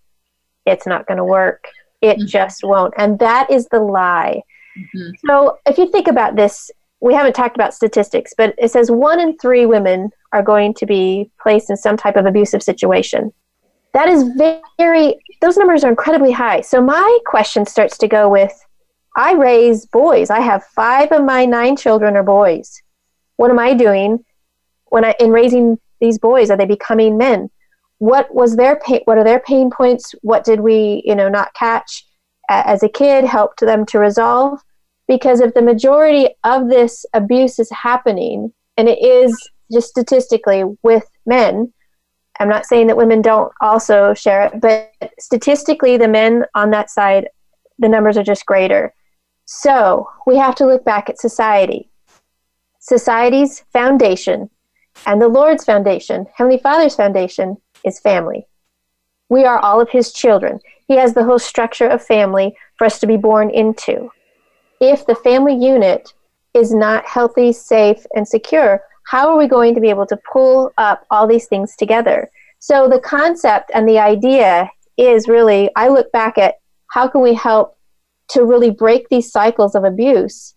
[0.66, 1.64] it's not going to work.
[2.00, 2.26] It mm-hmm.
[2.26, 2.94] just won't.
[2.96, 4.42] And that is the lie.
[4.78, 5.11] Mm-hmm.
[5.26, 9.20] So if you think about this, we haven't talked about statistics, but it says one
[9.20, 13.32] in three women are going to be placed in some type of abusive situation.
[13.95, 14.24] That is
[14.78, 16.61] very, those numbers are incredibly high.
[16.61, 18.53] So my question starts to go with
[19.16, 20.30] I raise boys.
[20.30, 22.80] I have five of my nine children are boys.
[23.36, 24.24] What am I doing
[24.86, 26.51] when I, in raising these boys?
[26.51, 27.51] Are they becoming men?
[27.99, 29.01] What was their pain?
[29.07, 30.14] What are their pain points?
[30.22, 32.07] What did we, you know, not catch
[32.49, 33.24] as a kid?
[33.24, 34.61] Helped them to resolve?
[35.09, 39.36] Because if the majority of this abuse is happening, and it is
[39.72, 41.72] just statistically with men,
[42.41, 46.91] I'm not saying that women don't also share it, but statistically, the men on that
[46.91, 47.28] side,
[47.78, 48.95] the numbers are just greater.
[49.45, 51.91] So we have to look back at society.
[52.80, 54.51] Society's foundation
[55.07, 58.47] and the Lord's foundation, Heavenly Father's foundation, is family.
[59.28, 60.61] We are all of His children.
[60.86, 64.11] He has the whole structure of family for us to be born into.
[64.80, 66.12] If the family unit
[66.55, 70.70] is not healthy, safe, and secure, how are we going to be able to pull
[70.76, 72.30] up all these things together?
[72.59, 76.56] So the concept and the idea is really, I look back at
[76.90, 77.78] how can we help
[78.30, 80.54] to really break these cycles of abuse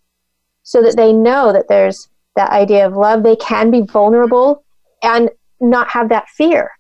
[0.64, 3.24] so that they know that there's that idea of love.
[3.24, 4.66] They can be vulnerable
[5.02, 5.30] and
[5.62, 6.72] not have that fear.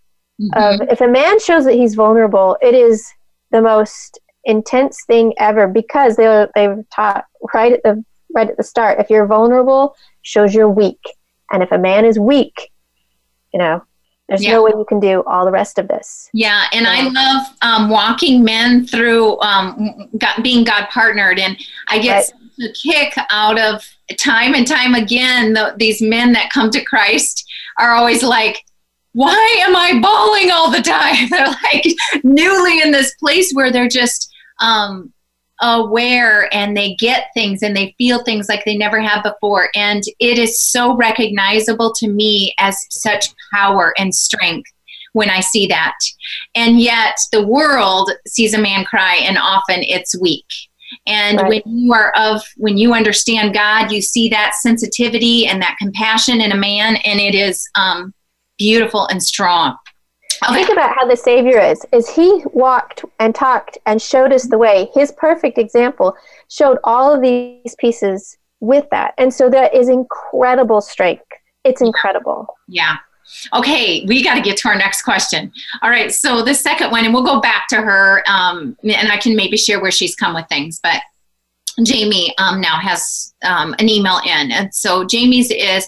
[0.41, 0.81] Mm-hmm.
[0.81, 3.07] Of if a man shows that he's vulnerable, it is
[3.51, 8.03] the most intense thing ever because they they've taught right at the
[8.33, 8.99] right at the start.
[8.99, 10.99] If you're vulnerable, shows you're weak.
[11.51, 12.71] And if a man is weak,
[13.53, 13.83] you know,
[14.31, 14.53] there's yeah.
[14.53, 16.29] no way you can do all the rest of this.
[16.33, 20.09] Yeah, and I love um, walking men through um,
[20.41, 21.57] being God partnered, and
[21.89, 22.69] I get right.
[22.69, 23.85] a kick out of
[24.17, 25.51] time and time again.
[25.51, 27.45] The, these men that come to Christ
[27.77, 28.63] are always like,
[29.11, 31.85] "Why am I bawling all the time?" They're like
[32.23, 34.31] newly in this place where they're just
[34.61, 35.11] um,
[35.61, 39.69] aware and they get things and they feel things like they never have before.
[39.75, 44.69] And it is so recognizable to me as such power and strength
[45.13, 45.95] when I see that.
[46.55, 50.45] And yet the world sees a man cry and often it's weak.
[51.07, 51.65] And right.
[51.65, 56.41] when you are of, when you understand God, you see that sensitivity and that compassion
[56.41, 58.13] in a man, and it is um,
[58.57, 59.77] beautiful and strong.
[60.49, 61.85] Think about how the Savior is.
[61.91, 64.89] Is he walked and talked and showed us the way.
[64.93, 66.15] His perfect example
[66.49, 69.13] showed all of these pieces with that.
[69.17, 71.25] And so that is incredible strength.
[71.63, 72.47] It's incredible.
[72.67, 72.97] Yeah.
[73.53, 75.51] Okay, we got to get to our next question.
[75.81, 79.17] All right, so the second one, and we'll go back to her, um, and I
[79.17, 80.79] can maybe share where she's come with things.
[80.83, 81.01] But
[81.83, 85.87] Jamie um, now has um, an email in, and so Jamie's is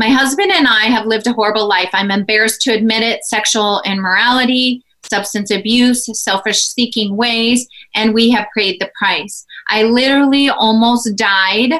[0.00, 1.90] my husband and I have lived a horrible life.
[1.92, 8.46] I'm embarrassed to admit it sexual immorality, substance abuse, selfish seeking ways, and we have
[8.56, 9.44] paid the price.
[9.68, 11.74] I literally almost died,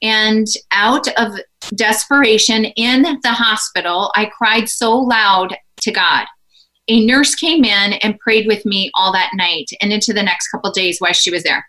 [0.00, 1.38] and out of
[1.74, 6.24] desperation in the hospital, I cried so loud to God.
[6.88, 10.48] A nurse came in and prayed with me all that night and into the next
[10.48, 11.66] couple days while she was there.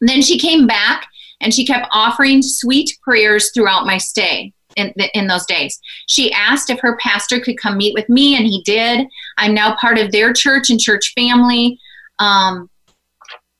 [0.00, 1.06] And then she came back
[1.40, 5.80] and she kept offering sweet prayers throughout my stay in, in those days.
[6.08, 9.06] She asked if her pastor could come meet with me, and he did.
[9.38, 11.78] I'm now part of their church and church family.
[12.18, 12.68] Um,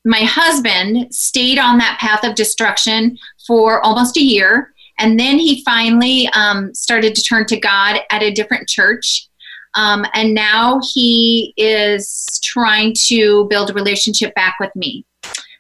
[0.05, 5.63] my husband stayed on that path of destruction for almost a year, and then he
[5.65, 9.27] finally um, started to turn to God at a different church.
[9.75, 15.05] Um, and now he is trying to build a relationship back with me.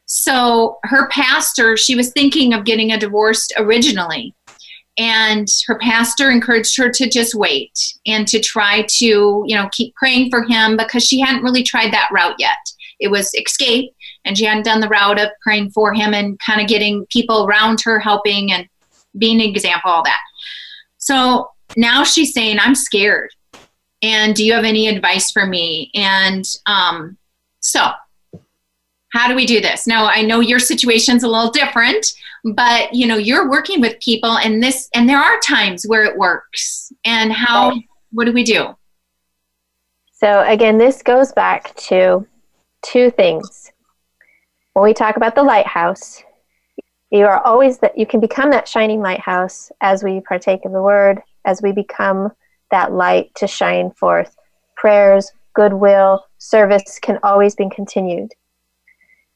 [0.07, 4.34] So, her pastor, she was thinking of getting a divorce originally
[4.99, 7.72] and her pastor encouraged her to just wait
[8.07, 11.93] and to try to you know keep praying for him because she hadn't really tried
[11.93, 12.59] that route yet.
[12.99, 13.93] It was escape
[14.24, 17.47] and she hadn't done the route of praying for him and kind of getting people
[17.47, 18.68] around her helping and
[19.16, 20.20] being an example all that.
[20.99, 23.30] So now she's saying i'm scared.
[24.03, 25.91] And do you have any advice for me?
[25.95, 27.18] And um,
[27.61, 27.91] so
[29.12, 29.86] how do we do this?
[29.86, 32.12] Now i know your situation's a little different
[32.45, 36.16] but you know you're working with people and this and there are times where it
[36.16, 36.93] works.
[37.05, 37.84] And how right.
[38.12, 38.76] what do we do?
[40.12, 42.26] So again this goes back to
[42.82, 43.72] two things.
[44.72, 46.22] When we talk about the lighthouse
[47.11, 50.82] you are always that you can become that shining lighthouse as we partake of the
[50.82, 52.30] word as we become
[52.70, 54.36] that light to shine forth.
[54.76, 58.32] Prayers goodwill service can always be continued.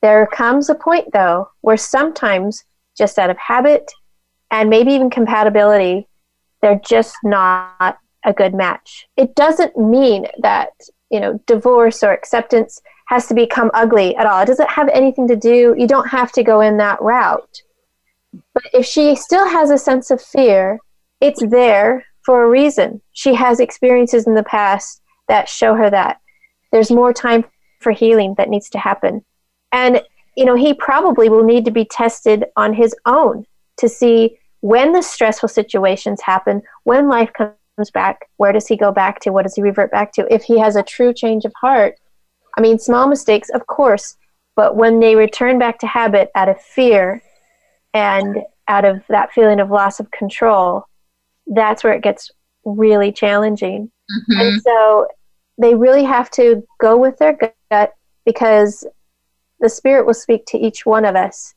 [0.02, 2.64] There comes a point though where sometimes
[2.96, 3.90] just out of habit
[4.50, 6.08] and maybe even compatibility,
[6.62, 9.06] they're just not a good match.
[9.16, 10.70] It doesn't mean that,
[11.10, 14.40] you know, divorce or acceptance has to become ugly at all.
[14.40, 17.62] It doesn't have anything to do, you don't have to go in that route.
[18.54, 20.78] But if she still has a sense of fear,
[21.20, 23.00] it's there for a reason.
[23.12, 26.20] She has experiences in the past that show her that.
[26.72, 27.44] There's more time
[27.80, 29.24] for healing that needs to happen.
[29.70, 30.02] And
[30.36, 33.44] you know, he probably will need to be tested on his own
[33.78, 38.90] to see when the stressful situations happen, when life comes back, where does he go
[38.90, 39.30] back to?
[39.30, 40.32] What does he revert back to?
[40.32, 41.96] If he has a true change of heart,
[42.56, 44.16] I mean, small mistakes, of course,
[44.56, 47.22] but when they return back to habit out of fear
[47.92, 50.84] and out of that feeling of loss of control,
[51.46, 52.30] that's where it gets
[52.64, 53.90] really challenging.
[54.10, 54.40] Mm-hmm.
[54.40, 55.08] And so
[55.58, 57.38] they really have to go with their
[57.70, 57.92] gut
[58.24, 58.86] because
[59.64, 61.54] the Spirit will speak to each one of us.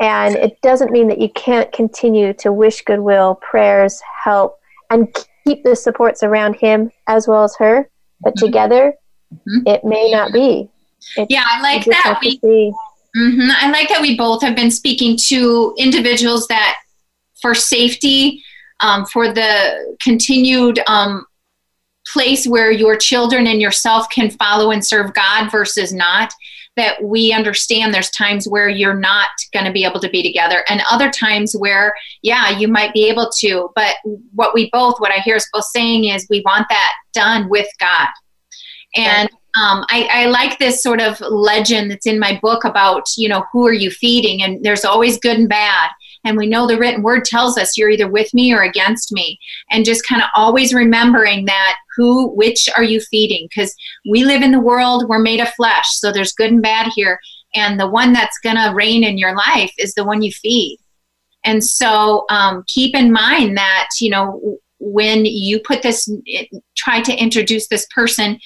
[0.00, 4.58] And it doesn't mean that you can't continue to wish goodwill, prayers, help,
[4.90, 5.12] and
[5.44, 7.90] keep the supports around him as well as her.
[8.20, 8.46] But mm-hmm.
[8.46, 8.94] together,
[9.34, 9.66] mm-hmm.
[9.66, 10.70] it may not be.
[11.16, 12.20] It's, yeah, I like that.
[12.22, 16.76] We, mm-hmm, I like that we both have been speaking to individuals that,
[17.40, 18.40] for safety,
[18.78, 21.26] um, for the continued um,
[22.12, 26.32] place where your children and yourself can follow and serve God versus not
[26.76, 30.64] that we understand there's times where you're not going to be able to be together
[30.68, 33.70] and other times where yeah you might be able to.
[33.74, 33.94] But
[34.34, 37.68] what we both what i hear us both saying is we want that done with
[37.78, 38.08] god.
[38.94, 43.28] And um, I, I, like this sort of legend that's in my book about you
[43.28, 44.42] know who are you feeding?
[44.42, 45.90] And there's always good and bad
[46.24, 49.38] and we know the written word tells us you're either with me or against me.
[49.70, 53.48] And just kind of always remembering that who which are you feeding?
[53.48, 53.74] Because
[54.08, 57.18] we live in the world we're made of flesh so there's good and bad here.
[57.54, 60.78] And the one that's going to reign in your life is the one you feed.
[61.44, 66.08] And so um, keep in mind that you know when you put this
[66.76, 68.38] try to introduce this person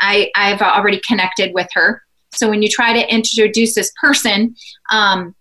[0.00, 2.02] I, i've already connected with her.
[2.32, 4.56] So when you try to introduce this person
[4.90, 5.34] um,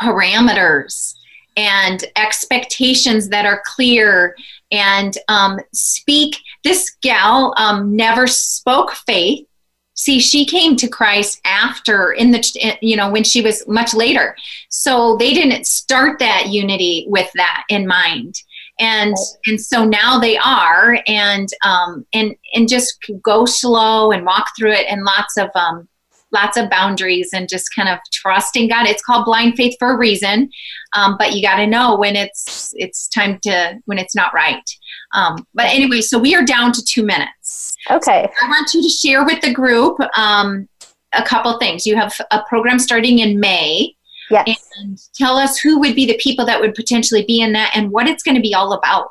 [0.00, 1.14] parameters
[1.56, 4.34] and expectations that are clear
[4.70, 6.36] and um, speak.
[6.64, 9.46] This gal um, never spoke faith.
[9.94, 14.34] See, she came to Christ after, in the, you know, when she was much later.
[14.70, 18.36] So they didn't start that unity with that in mind.
[18.78, 19.14] and
[19.46, 24.72] and so now they are and um and and just go slow and walk through
[24.72, 25.88] it and lots of um
[26.32, 28.86] lots of boundaries and just kind of trusting God.
[28.86, 30.50] It's called blind faith for a reason,
[30.94, 34.68] um, but you got to know when it's it's time to when it's not right.
[35.14, 37.74] Um, but anyway, so we are down to two minutes.
[37.90, 38.28] Okay.
[38.40, 40.68] So I want you to share with the group um,
[41.12, 41.86] a couple things.
[41.86, 43.94] You have a program starting in May.
[44.30, 44.70] Yes.
[44.78, 47.90] And tell us who would be the people that would potentially be in that and
[47.90, 49.10] what it's going to be all about.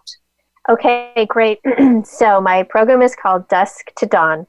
[0.69, 1.59] Okay, great.
[2.03, 4.47] so my program is called Dusk to Dawn.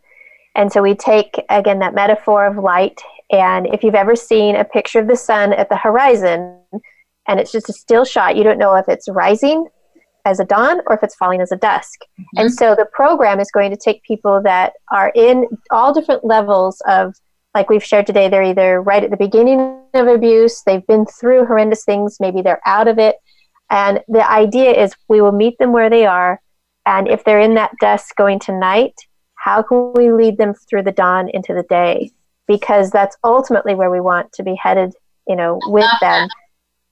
[0.54, 3.00] And so we take, again, that metaphor of light.
[3.30, 6.58] And if you've ever seen a picture of the sun at the horizon
[7.26, 9.66] and it's just a still shot, you don't know if it's rising
[10.24, 12.00] as a dawn or if it's falling as a dusk.
[12.02, 12.40] Mm-hmm.
[12.40, 16.80] And so the program is going to take people that are in all different levels
[16.86, 17.14] of,
[17.54, 21.46] like we've shared today, they're either right at the beginning of abuse, they've been through
[21.46, 23.16] horrendous things, maybe they're out of it.
[23.70, 26.40] And the idea is we will meet them where they are.
[26.86, 28.94] And if they're in that dusk going to night,
[29.42, 32.12] how can we lead them through the dawn into the day?
[32.46, 34.94] Because that's ultimately where we want to be headed,
[35.26, 36.28] you know, with them.
[36.28, 36.30] That.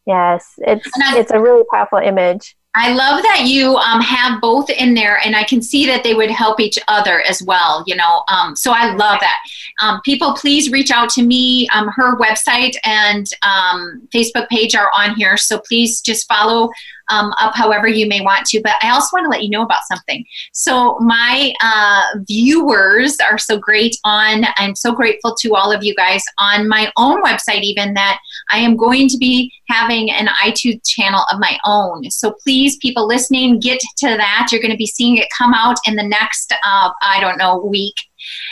[0.07, 2.57] Yes, it's it's a really powerful image.
[2.75, 6.15] I love that you um, have both in there, and I can see that they
[6.15, 7.85] would help each other as well.
[7.87, 9.39] You know, um, so I love that.
[9.81, 11.69] Um, people, please reach out to me.
[11.69, 16.71] Um, her website and um, Facebook page are on here, so please just follow
[17.11, 18.61] um, up however you may want to.
[18.63, 20.25] But I also want to let you know about something.
[20.53, 24.45] So my uh, viewers are so great on.
[24.57, 28.19] I'm so grateful to all of you guys on my own website, even that
[28.51, 32.11] I am going to be having an iTunes channel of my own.
[32.11, 34.49] So please, people listening, get to that.
[34.51, 37.59] You're going to be seeing it come out in the next, uh, I don't know,
[37.59, 37.95] week.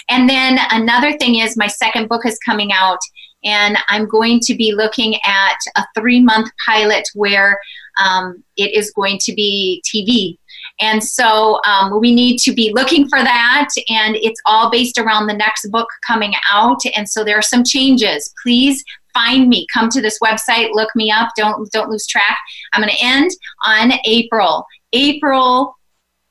[0.08, 2.98] And then another thing is my second book is coming out
[3.44, 7.58] and I'm going to be looking at a three month pilot where
[7.98, 10.38] um, it is going to be TV.
[10.80, 15.26] And so um, we need to be looking for that, and it's all based around
[15.26, 16.80] the next book coming out.
[16.96, 18.32] And so there are some changes.
[18.42, 19.66] Please find me.
[19.72, 21.30] Come to this website, look me up.
[21.36, 22.38] Don't don't lose track.
[22.72, 23.30] I'm going to end
[23.64, 24.66] on April.
[24.92, 25.76] April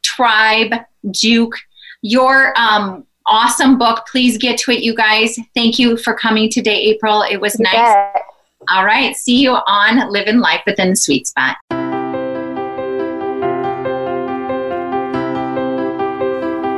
[0.03, 0.74] Tribe
[1.11, 1.59] Giauque.
[2.01, 4.05] Your um, awesome book.
[4.09, 5.38] Please get to it, you guys.
[5.53, 7.24] Thank you for coming today, April.
[7.24, 7.74] It was nice.
[7.74, 8.13] Yeah.
[8.70, 9.16] All right.
[9.16, 11.55] See you on Living Life Within the Sweet Spot.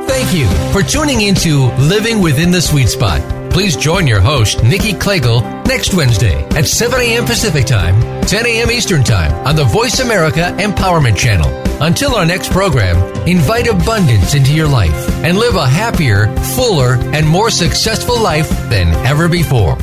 [0.06, 3.20] Thank you for tuning into Living Within the Sweet Spot.
[3.50, 7.24] Please join your host, Nikki Klegel, next Wednesday at 7 a.m.
[7.24, 8.70] Pacific Time, 10 a.m.
[8.70, 11.50] Eastern Time on the Voice America Empowerment Channel.
[11.82, 17.26] Until our next program, invite abundance into your life and live a happier, fuller, and
[17.26, 19.76] more successful life than ever before.